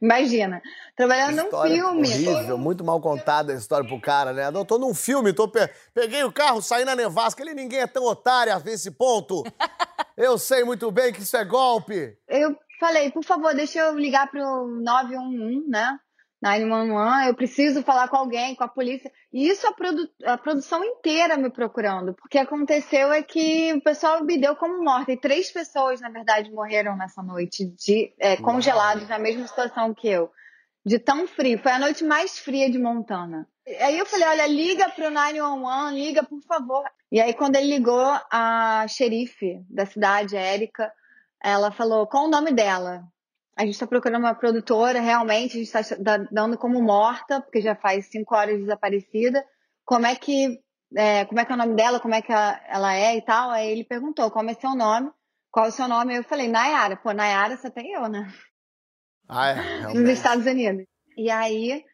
[0.00, 0.60] Imagina,
[0.96, 2.08] trabalhando num filme.
[2.28, 4.48] horrível, muito mal contada a história pro cara, né?
[4.48, 7.86] Eu tô num filme, tô pe- peguei o carro, saí na nevasca, ele ninguém é
[7.86, 9.42] tão otário a esse ponto.
[10.16, 12.16] Eu sei muito bem que isso é golpe.
[12.28, 15.98] eu falei, por favor, deixa eu ligar pro 911, né?
[16.42, 19.10] 911, eu preciso falar com alguém, com a polícia.
[19.32, 22.14] E isso a, produ- a produção inteira me procurando.
[22.14, 25.12] Porque aconteceu é que o pessoal me deu como morta.
[25.12, 30.08] E três pessoas, na verdade, morreram nessa noite, de, é, congelados, na mesma situação que
[30.08, 30.30] eu.
[30.84, 31.60] De tão frio.
[31.60, 33.46] Foi a noite mais fria de Montana.
[33.80, 36.82] Aí eu falei, olha, liga pro 911, liga, por favor.
[37.12, 40.92] E aí, quando ele ligou, a xerife da cidade, a Érica,
[41.40, 43.04] ela falou: qual o nome dela?
[43.56, 47.74] A gente está procurando uma produtora, realmente, a gente está dando como morta, porque já
[47.74, 49.44] faz cinco horas desaparecida.
[49.84, 50.58] Como é que
[50.94, 53.50] é, como é que é o nome dela, como é que ela é e tal.
[53.50, 55.10] Aí ele perguntou, qual é seu nome?
[55.50, 56.16] Qual é o seu nome?
[56.16, 56.96] Eu falei, Nayara.
[56.96, 58.32] Pô, Nayara só tem eu, né?
[59.28, 59.94] Ah, é?
[59.94, 60.86] Nos Estados Unidos.
[61.16, 61.84] E aí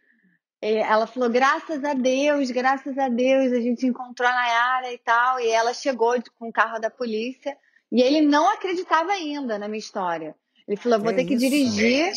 [0.61, 5.41] ela falou, graças a Deus, graças a Deus, a gente encontrou a Nayara e tal.
[5.41, 7.57] E ela chegou com o carro da polícia.
[7.91, 10.35] E ele não acreditava ainda na minha história.
[10.69, 12.13] Ele falou, eu vou ter que dirigir.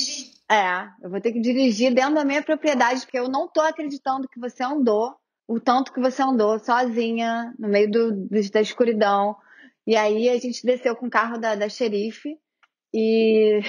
[0.51, 4.27] É, eu vou ter que dirigir dentro da minha propriedade, porque eu não tô acreditando
[4.27, 5.15] que você andou
[5.47, 9.35] o tanto que você andou sozinha no meio do, do, da escuridão.
[9.87, 12.37] E aí a gente desceu com o carro da, da xerife
[12.93, 13.61] e,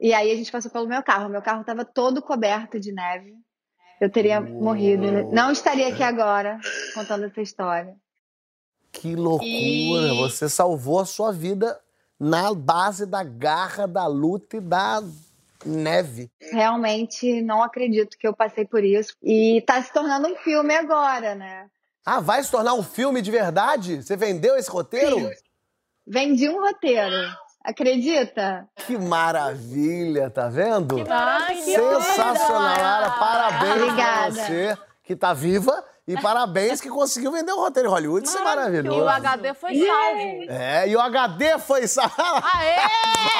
[0.00, 1.28] e aí a gente passou pelo meu carro.
[1.28, 3.32] Meu carro estava todo coberto de neve.
[4.00, 4.62] Eu teria Uou.
[4.62, 5.30] morrido.
[5.32, 6.58] Não estaria aqui agora
[6.94, 7.94] contando essa história.
[8.92, 9.46] Que loucura!
[9.46, 10.18] E...
[10.18, 11.80] Você salvou a sua vida
[12.20, 15.02] na base da garra, da luta e da
[15.64, 16.30] neve.
[16.52, 19.14] Realmente não acredito que eu passei por isso.
[19.22, 21.66] E tá se tornando um filme agora, né?
[22.04, 24.02] Ah, vai se tornar um filme de verdade?
[24.02, 25.16] Você vendeu esse roteiro?
[25.18, 25.30] Sim.
[26.06, 27.16] Vendi um roteiro.
[27.62, 28.66] Acredita?
[28.86, 30.96] Que maravilha, tá vendo?
[30.96, 32.00] Que maravilha.
[32.00, 33.10] Sensacional, Lara.
[33.10, 34.34] Parabéns Obrigada.
[34.34, 38.38] pra você que tá viva e parabéns que conseguiu vender o roteiro em Hollywood, isso
[38.38, 38.98] é maravilhoso.
[38.98, 40.44] E o HD foi salvo.
[40.48, 42.14] É, e o HD foi salvo.
[42.18, 42.76] Aê!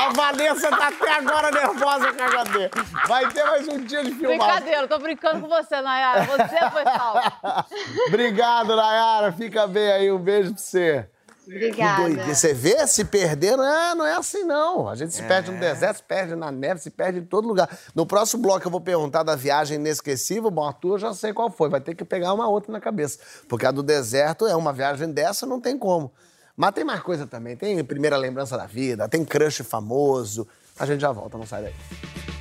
[0.06, 2.70] A Vanessa tá até agora nervosa com o HD.
[3.08, 4.38] Vai ter mais um dia de filmagem.
[4.38, 6.24] Brincadeira, tô brincando com você, Nayara.
[6.24, 7.66] Você foi salvo.
[8.08, 9.32] Obrigado, Nayara.
[9.32, 10.12] Fica bem aí.
[10.12, 11.08] Um beijo pra você.
[11.50, 12.24] Obrigada.
[12.32, 14.88] Você vê se perder, não é, não é assim, não.
[14.88, 15.26] A gente se é.
[15.26, 17.68] perde no deserto, se perde na neve, se perde em todo lugar.
[17.92, 20.50] No próximo bloco eu vou perguntar da viagem inesquecível.
[20.50, 21.68] Bom, a tua eu já sei qual foi.
[21.68, 23.18] Vai ter que pegar uma outra na cabeça.
[23.48, 26.12] Porque a do deserto é uma viagem dessa, não tem como.
[26.56, 27.56] Mas tem mais coisa também.
[27.56, 30.46] Tem primeira lembrança da vida, tem crush famoso.
[30.78, 32.39] A gente já volta, não sai daí.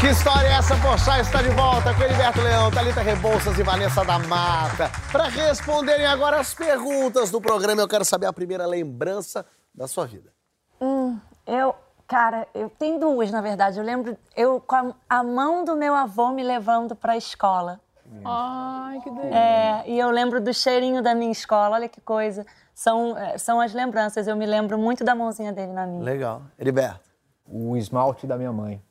[0.00, 0.74] Que história é essa?
[0.76, 4.90] Poxa, está de volta com Heriberto Leão, Thalita Rebouças e Vanessa da Mata.
[5.12, 9.44] Para responderem agora as perguntas do programa, eu quero saber a primeira lembrança
[9.74, 10.32] da sua vida.
[10.80, 11.74] Hum, eu,
[12.08, 13.78] cara, eu tenho duas, na verdade.
[13.78, 17.78] Eu lembro eu com a, a mão do meu avô me levando para a escola.
[18.24, 19.36] Ai, que delícia.
[19.36, 22.46] É, e eu lembro do cheirinho da minha escola, olha que coisa.
[22.74, 26.02] São, é, são as lembranças, eu me lembro muito da mãozinha dele na minha.
[26.02, 26.40] Legal.
[26.58, 27.10] Heriberto?
[27.46, 28.82] O esmalte da minha mãe.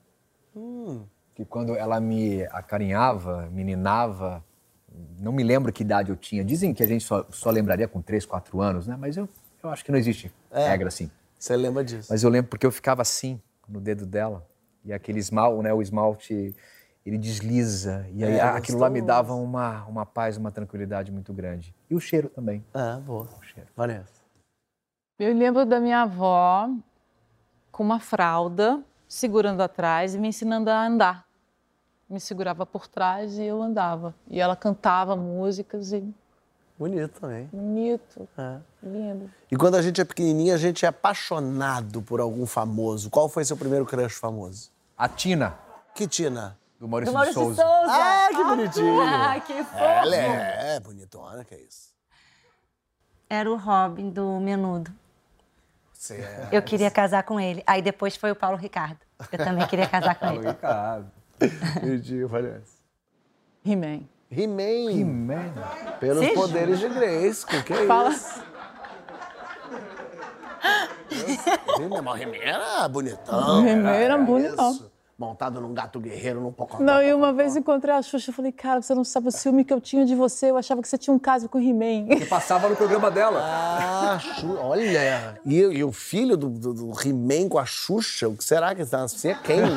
[0.59, 1.05] Hum.
[1.33, 4.43] Que quando ela me acarinhava, meninava,
[5.19, 6.43] não me lembro que idade eu tinha.
[6.43, 8.97] Dizem que a gente só, só lembraria com 3, 4 anos, né?
[8.99, 9.29] Mas eu,
[9.63, 10.67] eu acho que não existe é.
[10.67, 11.09] regra assim.
[11.37, 12.07] Você lembra disso?
[12.09, 14.45] Mas eu lembro porque eu ficava assim no dedo dela.
[14.83, 15.73] E aquele esmalte, né?
[15.73, 16.53] O esmalte,
[17.05, 18.05] ele desliza.
[18.13, 21.73] E aí é, aquilo lá me dava uma, uma paz, uma tranquilidade muito grande.
[21.89, 22.65] E o cheiro também.
[22.73, 23.29] Ah, boa.
[23.39, 23.69] O cheiro.
[23.75, 24.19] Vanessa.
[25.17, 26.69] Eu lembro da minha avó
[27.71, 31.25] com uma fralda segurando atrás e me ensinando a andar.
[32.07, 34.15] Me segurava por trás e eu andava.
[34.27, 36.07] E ela cantava músicas e.
[36.77, 37.49] Bonito também.
[37.51, 38.27] Bonito.
[38.37, 38.57] É.
[38.81, 39.29] Lindo.
[39.51, 43.09] E quando a gente é pequenininha, a gente é apaixonado por algum famoso.
[43.09, 44.71] Qual foi seu primeiro crush famoso?
[44.97, 45.57] A Tina.
[45.93, 46.57] Que Tina?
[46.79, 47.61] Do Maurício, Do Maurício Souza.
[47.61, 47.91] Souza.
[47.91, 49.01] Ah, que bonitinho.
[49.01, 49.77] Ah, que fofo.
[49.77, 51.89] Ela é, é bonitona, que é isso.
[53.29, 54.91] Era o Robin do Menudo.
[55.99, 56.47] Você é...
[56.49, 57.61] Eu queria casar com ele.
[57.67, 58.99] Aí depois foi o Paulo Ricardo.
[59.33, 60.47] Eu também queria casar com Paulo ele.
[60.47, 61.11] Ricardo.
[61.81, 62.79] Bonitinho, parece.
[63.65, 64.03] He-Man.
[64.31, 64.91] He-Man.
[64.91, 65.53] He-Man.
[65.99, 68.11] Pelos poderes de Grayskull, que é Fala.
[68.11, 68.41] isso?
[71.81, 73.61] He-Man, o era bonitão.
[73.61, 74.25] O He-Man era isso.
[74.25, 74.91] bonitão.
[75.19, 76.81] Montado num gato guerreiro, num pocotó.
[76.81, 79.65] Não, e uma vez encontrei a Xuxa e falei, cara, você não sabe o ciúme
[79.65, 80.49] que eu tinha de você.
[80.49, 82.15] Eu achava que você tinha um caso com o He-Man.
[82.15, 83.41] Que passava no programa dela.
[83.43, 85.37] Ah, Xu- olha.
[85.45, 88.81] E, e o filho do, do, do He-Man com a Xuxa, o que será que
[88.83, 89.05] está?
[89.05, 89.67] Você é quem, né?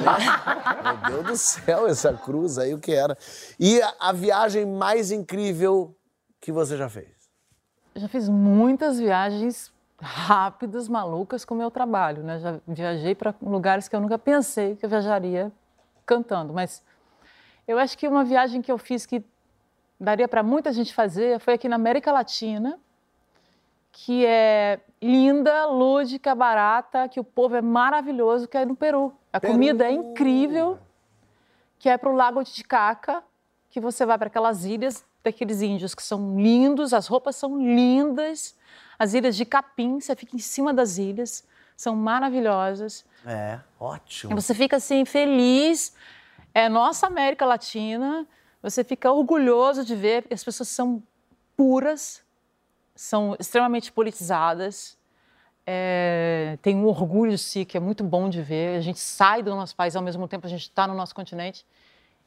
[1.10, 3.18] Meu Deus do céu, essa cruz aí, o que era?
[3.58, 5.92] E a, a viagem mais incrível
[6.40, 7.08] que você já fez?
[7.96, 9.72] Já fiz muitas viagens
[10.02, 12.40] rápidas, malucas com o meu trabalho, né?
[12.40, 15.52] Já viajei para lugares que eu nunca pensei que eu viajaria
[16.04, 16.82] cantando, mas
[17.68, 19.24] eu acho que uma viagem que eu fiz que
[20.00, 22.80] daria para muita gente fazer foi aqui na América Latina,
[23.92, 29.12] que é linda, lúdica, barata, que o povo é maravilhoso, que é no Peru.
[29.32, 29.52] A Peru.
[29.52, 30.80] comida é incrível,
[31.78, 33.22] que é para o Lago Titicaca,
[33.70, 38.56] que você vai para aquelas ilhas daqueles índios que são lindos, as roupas são lindas,
[39.02, 41.44] as ilhas de capim, você fica em cima das ilhas,
[41.76, 43.04] são maravilhosas.
[43.26, 44.40] É, E ótimo.
[44.40, 45.92] você fica assim feliz.
[46.54, 48.24] É nossa América Latina,
[48.62, 51.02] você fica orgulhoso de ver as pessoas são
[51.56, 52.22] puras,
[52.94, 54.96] são extremamente politizadas,
[55.66, 58.76] é, tem um orgulho de si que é muito bom de ver.
[58.76, 61.66] A gente sai do nosso país, ao mesmo tempo a gente está no nosso continente.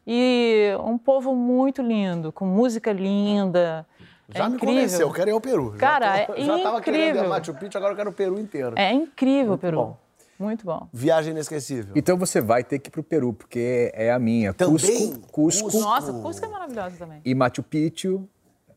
[0.05, 3.87] E um povo muito lindo, com música linda.
[4.29, 4.75] Já é me incrível.
[4.75, 5.75] convenceu, eu quero ir ao Peru.
[5.77, 7.27] Cara, já tô, é Já tava querendo ir a.
[7.27, 8.73] Machu Picchu, agora eu quero o Peru inteiro.
[8.77, 9.77] É incrível, Peru.
[9.77, 9.97] bom.
[10.37, 10.87] Muito bom.
[10.91, 11.93] Viagem inesquecível.
[11.95, 14.53] Então você vai ter que ir pro Peru, porque é a minha.
[14.53, 14.73] Também?
[14.73, 15.79] Cusco, Cusco Cusco.
[15.79, 17.21] Nossa, Cusco é maravilhosa também.
[17.23, 18.27] e Machu Picchu,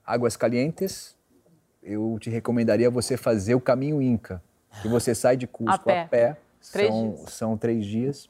[0.06, 1.16] Águas Calientes.
[1.82, 4.42] Eu te recomendaria você fazer o caminho Inca.
[4.82, 6.02] Que você sai de Cusco A pé.
[6.02, 6.36] a pé.
[6.72, 7.32] Três são, dias.
[7.32, 8.28] são três dias.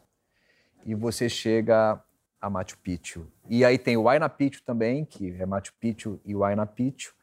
[0.87, 2.01] E você chega
[2.41, 3.27] a Machu Picchu.
[3.49, 7.15] E aí tem o Huayna Picchu também, que é Machu Picchu e Huayna Picchu.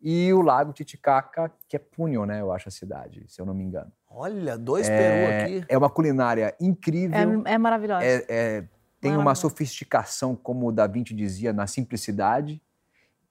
[0.00, 2.40] E o Lago Titicaca, que é Punho, né?
[2.40, 3.90] Eu acho a cidade, se eu não me engano.
[4.10, 5.64] Olha, dois Peru É, aqui.
[5.68, 7.42] é uma culinária incrível.
[7.46, 8.04] É, é maravilhosa.
[8.04, 8.68] É- é-
[9.00, 12.60] tem uma sofisticação, como o Da Vinci dizia, na simplicidade.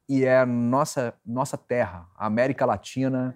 [0.07, 3.35] E é a nossa, nossa terra, a América Latina,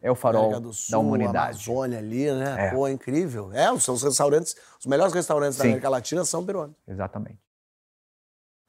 [0.00, 1.56] é o farol América do Sul, da humanidade.
[1.68, 2.66] Amazônia ali, né?
[2.66, 2.70] É.
[2.70, 3.52] Pô, incrível.
[3.52, 5.70] É, os seus restaurantes, os melhores restaurantes da Sim.
[5.70, 6.76] América Latina são peruanos.
[6.86, 7.38] Exatamente.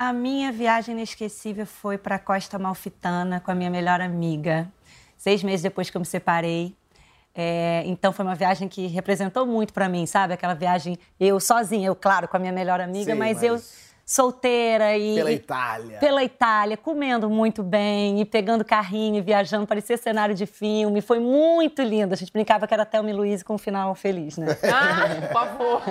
[0.01, 4.71] A minha viagem inesquecível foi para a Costa Malfitana com a minha melhor amiga,
[5.17, 6.73] seis meses depois que eu me separei.
[7.35, 10.33] É, então foi uma viagem que representou muito para mim, sabe?
[10.33, 13.61] Aquela viagem eu sozinha, eu claro com a minha melhor amiga, Sim, mas, mas eu
[14.09, 15.99] solteira e Pela Itália.
[15.99, 20.99] pela Itália, comendo muito bem e pegando carrinho e viajando, parecia cenário de filme.
[20.99, 22.11] Foi muito lindo.
[22.13, 24.47] A gente brincava que era Thelma e Luiz com um final feliz, né?
[24.73, 25.81] Ah, por favor.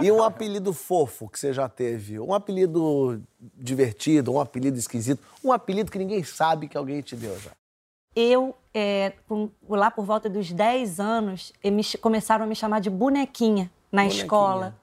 [0.00, 2.20] E um apelido fofo que você já teve?
[2.20, 3.20] Um apelido
[3.56, 7.50] divertido, um apelido esquisito, um apelido que ninguém sabe que alguém te deu já.
[8.14, 12.90] Eu, é, com- lá por volta dos 10 anos, me começaram a me chamar de
[12.90, 14.22] bonequinha na Bonequinha.
[14.24, 14.81] escola.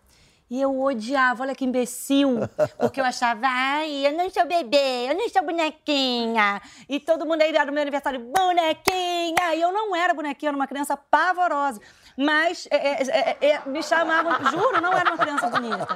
[0.50, 2.40] E eu odiava, olha que imbecil,
[2.80, 6.60] porque eu achava, ai, eu não sou bebê, eu não sou bonequinha.
[6.90, 9.54] E todo mundo aí era no meu aniversário, bonequinha.
[9.56, 11.80] E eu não era bonequinha, eu era uma criança pavorosa.
[12.18, 15.88] Mas é, é, é, é, me chamavam, juro, não era uma criança bonita.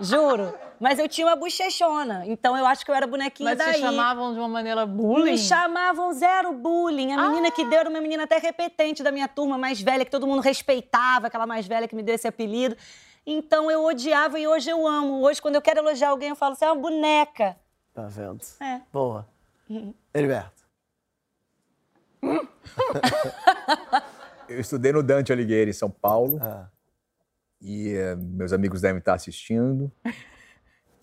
[0.00, 0.54] Juro.
[0.78, 3.74] Mas eu tinha uma bochechona, então eu acho que eu era bonequinha Mas daí.
[3.74, 5.32] se chamavam de uma maneira bullying?
[5.32, 7.12] Me chamavam zero bullying.
[7.14, 10.10] A menina que deu era uma menina até repetente da minha turma, mais velha, que
[10.10, 12.76] todo mundo respeitava, aquela mais velha que me deu esse apelido.
[13.30, 15.22] Então eu odiava e hoje eu amo.
[15.22, 17.58] Hoje, quando eu quero elogiar alguém, eu falo, você é uma boneca.
[17.92, 18.40] Tá vendo?
[18.58, 18.80] É.
[18.90, 19.28] Boa.
[20.14, 20.66] Heriberto.
[24.48, 26.38] Eu estudei no Dante Alighieri, em São Paulo.
[26.40, 26.70] Ah.
[27.60, 29.92] E eh, meus amigos devem estar assistindo.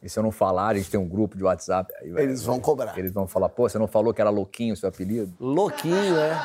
[0.01, 1.91] E se eu não falar, a gente tem um grupo de WhatsApp.
[1.99, 2.97] aí Eles vão cobrar.
[2.97, 5.33] Eles vão falar, pô, você não falou que era louquinho o seu apelido?
[5.39, 6.37] Louquinho, é?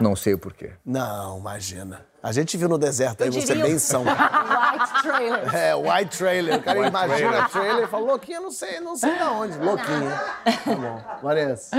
[0.00, 0.72] Não sei o porquê.
[0.84, 2.06] Não, imagina.
[2.22, 4.02] A gente viu no deserto aí você bem são.
[4.02, 5.54] White trailer.
[5.54, 6.58] É, white trailer.
[6.58, 7.50] O cara White imagina trailer.
[7.50, 9.58] trailer e fala, louquinho, não sei, não sei de onde.
[9.58, 10.10] Louquinho.
[10.64, 11.00] Tá bom.
[11.22, 11.76] Vanessa.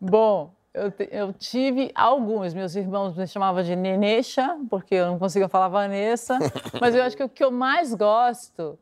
[0.00, 2.54] Bom, eu, te- eu tive alguns.
[2.54, 6.38] Meus irmãos me chamavam de Nenecha, porque eu não conseguia falar Vanessa.
[6.80, 8.78] Mas eu acho que o que eu mais gosto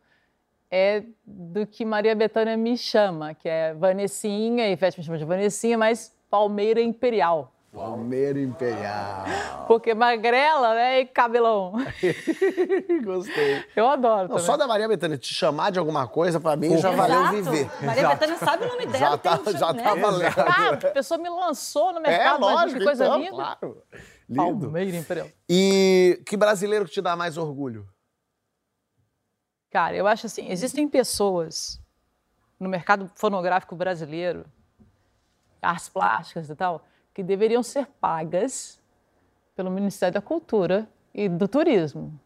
[0.70, 5.24] é do que Maria Bethânia me chama, que é Vanessinha, e Ivete me chama de
[5.24, 7.52] Vanessinha, mas Palmeira Imperial.
[7.72, 9.24] Palmeira Imperial.
[9.68, 11.72] Porque magrela, né, e cabelão.
[13.04, 13.64] Gostei.
[13.76, 16.90] Eu adoro Não, só da Maria Bethânia te chamar de alguma coisa, pra mim, já
[16.90, 17.34] valeu Exato.
[17.50, 17.70] viver.
[17.84, 18.98] Maria Bethânia sabe o nome dela.
[18.98, 19.82] Já tá, tem já né?
[19.82, 20.34] tá valendo.
[20.38, 23.30] Ah, a pessoa me lançou no É, mercado, mas lógico, que coisa então, linda.
[23.30, 23.82] claro.
[24.28, 24.60] Lindo.
[24.66, 25.28] Palmeira Imperial.
[25.48, 27.86] E que brasileiro que te dá mais orgulho?
[29.70, 31.80] Cara, eu acho assim, existem pessoas
[32.58, 34.44] no mercado fonográfico brasileiro,
[35.62, 38.80] artes plásticas e tal, que deveriam ser pagas
[39.54, 42.18] pelo Ministério da Cultura e do Turismo.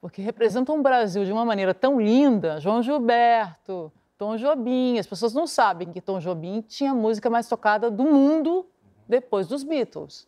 [0.00, 2.58] Porque representam o Brasil de uma maneira tão linda.
[2.58, 4.98] João Gilberto, Tom Jobim.
[4.98, 8.66] As pessoas não sabem que Tom Jobim tinha a música mais tocada do mundo
[9.06, 10.26] depois dos Beatles.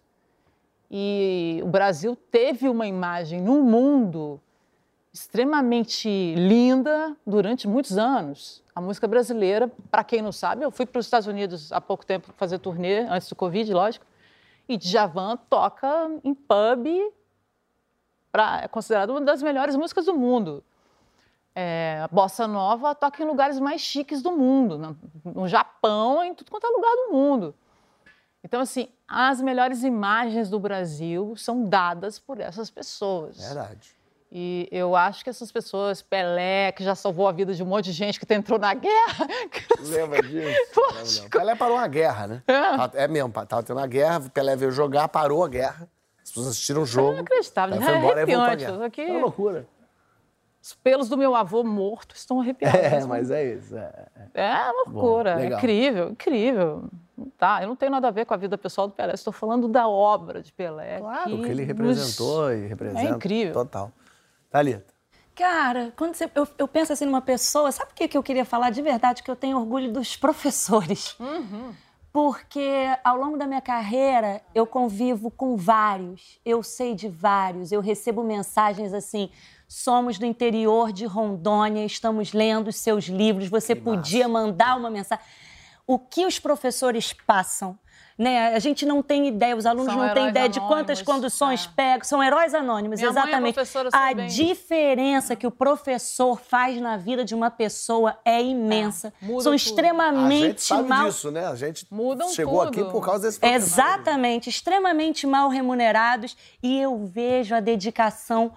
[0.90, 4.40] E o Brasil teve uma imagem no mundo
[5.15, 8.65] extremamente linda durante muitos anos.
[8.75, 12.05] A música brasileira, para quem não sabe, eu fui para os Estados Unidos há pouco
[12.05, 14.05] tempo fazer turnê, antes do Covid, lógico,
[14.69, 17.12] e Djavan toca em pub,
[18.33, 20.65] pra, é considerado uma das melhores músicas do mundo.
[21.55, 26.35] É, a Bossa Nova toca em lugares mais chiques do mundo, no, no Japão, em
[26.35, 27.55] tudo quanto é lugar do mundo.
[28.43, 33.37] Então, assim, as melhores imagens do Brasil são dadas por essas pessoas.
[33.39, 33.95] Verdade.
[34.37, 37.85] E eu acho que essas pessoas, Pelé, que já salvou a vida de um monte
[37.85, 39.28] de gente que entrou na guerra.
[39.78, 40.59] Lembra disso?
[41.22, 42.43] Não, Pelé parou uma guerra, né?
[42.95, 45.89] É, mesmo, tava tendo uma guerra, Pelé veio jogar, parou a guerra.
[46.20, 47.11] As pessoas assistiram o jogo.
[47.11, 47.87] É inacreditável, Aí né?
[47.87, 48.87] foi embora e voltou a guerra.
[48.87, 49.66] aqui- É uma loucura.
[50.61, 52.80] Os pelos do meu avô morto estão arrepiados.
[52.80, 53.76] É, mas é isso.
[53.76, 53.93] É.
[54.35, 56.85] É uma loucura, Bom, é incrível, incrível.
[57.39, 59.68] Tá, eu não tenho nada a ver com a vida pessoal do Pelé, estou falando
[59.68, 60.99] da obra de Pelé.
[60.99, 63.01] Claro, o que ele representou e representa.
[63.07, 63.53] É incrível.
[63.53, 63.93] Total.
[64.55, 64.95] Thalita.
[65.35, 68.45] Cara, quando você- eu, eu penso assim numa pessoa, sabe o que, que eu queria
[68.45, 69.21] falar de verdade?
[69.21, 71.17] Que eu tenho orgulho dos professores.
[72.13, 77.81] Porque ao longo da minha carreira eu convivo com vários, eu sei de vários, eu
[77.81, 79.29] recebo mensagens assim.
[79.67, 83.49] Somos do interior de Rondônia, estamos lendo os seus livros.
[83.49, 85.25] Você podia mandar uma mensagem.
[85.85, 87.77] O que os professores passam?
[88.17, 88.55] Né?
[88.55, 91.65] A gente não tem ideia, os alunos São não têm ideia de quantas anônimos, conduções
[91.67, 91.75] é.
[91.75, 92.05] pegam.
[92.05, 93.67] São heróis anônimos, Minha mãe é exatamente.
[93.67, 94.27] sei a bem.
[94.29, 99.12] diferença que o professor faz na vida de uma pessoa é imensa.
[99.21, 99.55] muda São tudo.
[99.55, 101.47] A gente extremamente sabe mal disso, né?
[101.47, 102.81] A gente Mudam chegou tudo.
[102.81, 103.57] aqui por causa desse professor.
[103.65, 108.53] Exatamente, extremamente mal remunerados e eu vejo a dedicação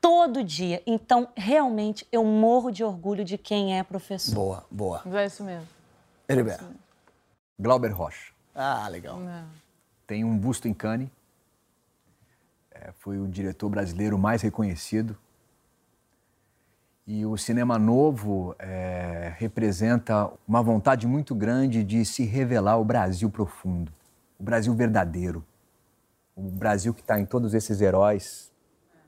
[0.00, 0.82] todo dia.
[0.86, 4.34] Então, realmente, eu morro de orgulho de quem é professor.
[4.34, 5.02] Boa, boa.
[5.14, 5.66] É isso mesmo.
[6.28, 6.64] Heriberto.
[7.58, 8.32] Glauber Rocha.
[8.62, 9.18] Ah, legal.
[10.06, 11.08] Tem um busto em Cannes.
[12.70, 15.16] É, foi o diretor brasileiro mais reconhecido.
[17.06, 23.30] E o cinema novo é, representa uma vontade muito grande de se revelar o Brasil
[23.30, 23.90] profundo,
[24.38, 25.42] o Brasil verdadeiro,
[26.36, 28.52] o Brasil que está em todos esses heróis,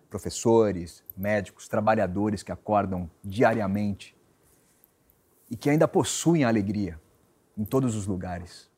[0.09, 4.17] professores, médicos, trabalhadores que acordam diariamente
[5.51, 6.99] e que ainda possuem a alegria
[7.55, 8.72] em todos os lugares.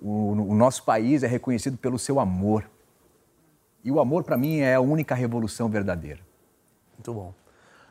[0.00, 2.68] O, o nosso país é reconhecido pelo seu amor.
[3.84, 6.20] E o amor, para mim, é a única revolução verdadeira.
[6.96, 7.34] Muito bom.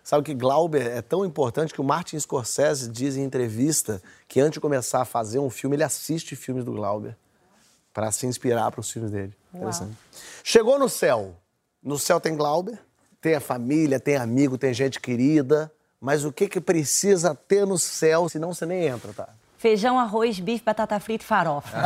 [0.03, 4.53] Sabe que Glauber é tão importante que o Martin Scorsese diz em entrevista que antes
[4.53, 7.15] de começar a fazer um filme, ele assiste filmes do Glauber
[7.93, 9.35] para se inspirar para os filmes dele.
[9.53, 9.95] Interessante.
[10.43, 11.35] Chegou no céu.
[11.81, 12.79] No céu tem Glauber,
[13.21, 15.71] tem a família, tem amigo, tem gente querida.
[15.99, 19.29] Mas o que que precisa ter no céu, senão você nem entra, tá?
[19.59, 21.77] Feijão, arroz, bife, batata frita e farofa.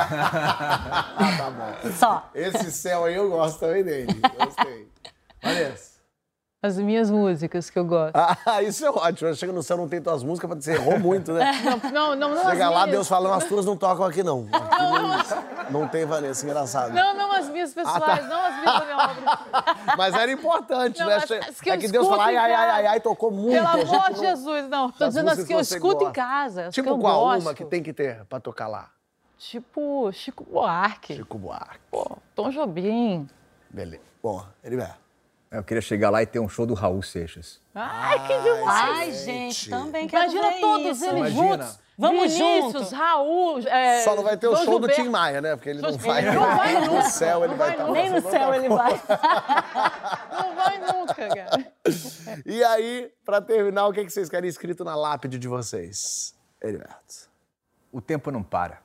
[1.16, 1.92] Ah, tá bom.
[1.92, 2.30] Só.
[2.36, 4.14] Esse céu aí eu gosto também dele.
[4.38, 4.88] Gostei.
[5.42, 5.93] Vanessa.
[6.64, 8.16] As minhas músicas que eu gosto.
[8.16, 9.36] Ah, isso é ótimo.
[9.36, 11.52] Chega no céu, não tem tuas músicas, você errou muito, né?
[11.92, 12.92] Não, não, não Chega lá, minhas.
[12.92, 14.48] Deus falando, as tuas não tocam aqui, não.
[14.52, 16.94] Aqui não, não tem Vanessa, engraçado.
[16.94, 19.96] Não, não as minhas pessoais, não as minhas da minha obra.
[19.98, 21.16] Mas era importante, Não, né?
[21.18, 23.52] as- que é que Deus fala, ai, em ai, ai, ai, ai, tocou muito.
[23.54, 24.90] Pelo amor de não- Jesus, não.
[24.92, 26.14] Tô dizendo as que eu escuto em gosta.
[26.14, 26.68] casa.
[26.68, 27.42] As Tipo que eu qual gosto.
[27.42, 28.90] uma que tem que ter pra tocar lá?
[29.38, 31.80] Tipo Chico Buarque, Chico Buarque.
[31.92, 33.28] pô, Tom Jobim.
[33.70, 34.02] Beleza.
[34.24, 35.03] Bom, Heriberto.
[35.54, 37.62] Eu queria chegar lá e ter um show do Raul Seixas.
[37.76, 38.68] Ai, que demais.
[38.68, 41.06] Ai, gente, também quero Imagina ver todos isso.
[41.06, 41.64] eles Imagina.
[41.64, 41.80] juntos.
[41.96, 42.96] Vamos Vinícius, junto.
[42.96, 45.04] Raul, é, Só não vai ter o show do Gilberto.
[45.04, 45.56] Tim Maia, né?
[45.56, 46.22] Porque ele não Ele vai.
[46.34, 47.02] não vai no nunca.
[47.04, 47.92] céu, ele Não vai vai estar.
[47.92, 49.02] Nem no céu ele vai.
[50.32, 51.74] Não vai nunca, cara.
[52.46, 56.36] E aí, pra terminar, o que que vocês querem escrito na lápide de vocês?
[56.60, 57.30] Heriberto.
[57.92, 58.82] O tempo não para.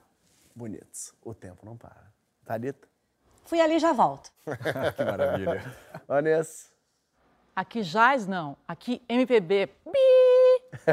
[0.55, 1.15] Bonito.
[1.25, 2.09] O tempo não para.
[2.45, 2.88] Thalita?
[3.49, 4.31] Fui ali e já volto.
[4.95, 5.65] Que maravilha.
[6.07, 6.67] Vanessa?
[7.57, 8.57] Aqui jazz, não.
[8.69, 9.71] Aqui MPB.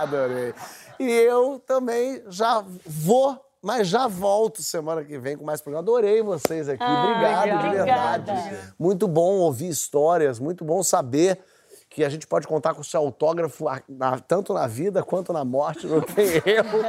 [0.00, 0.54] Adorei.
[1.00, 5.82] E eu também já vou, mas já volto semana que vem com mais programa.
[5.82, 6.84] Adorei vocês aqui.
[6.84, 8.32] Obrigado, de obrigada.
[8.34, 8.74] verdade.
[8.78, 11.40] Muito bom ouvir histórias, muito bom saber
[11.96, 13.64] que a gente pode contar com o seu autógrafo
[14.28, 16.80] tanto na vida quanto na morte, não tem erro.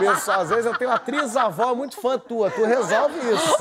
[0.00, 3.56] Pessoal, às vezes eu tenho uma atriz-avó muito fã tua, tu resolve isso.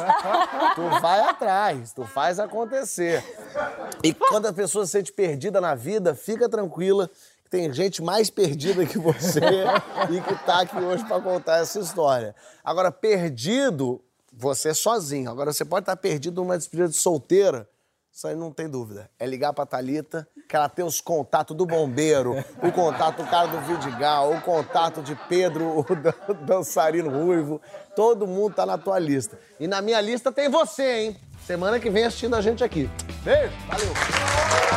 [0.73, 3.23] Tu vai atrás, tu faz acontecer.
[4.03, 7.07] E quando a pessoa se sente perdida na vida, fica tranquila.
[7.47, 9.39] Tem gente mais perdida que você
[10.09, 12.33] e que tá aqui hoje para contar essa história.
[12.63, 14.01] Agora, perdido,
[14.33, 15.29] você sozinho.
[15.29, 17.69] Agora, você pode estar perdido numa despedida de solteira.
[18.13, 19.09] Isso aí não tem dúvida.
[19.17, 23.47] É ligar pra Thalita, que ela tem os contatos do bombeiro, o contato do cara
[23.47, 26.13] do Vidigal, o contato de Pedro, o dan-
[26.45, 27.61] dançarino ruivo.
[27.95, 29.39] Todo mundo tá na tua lista.
[29.59, 31.17] E na minha lista tem você, hein?
[31.47, 32.89] Semana que vem assistindo a gente aqui.
[33.23, 34.70] Beijo, valeu!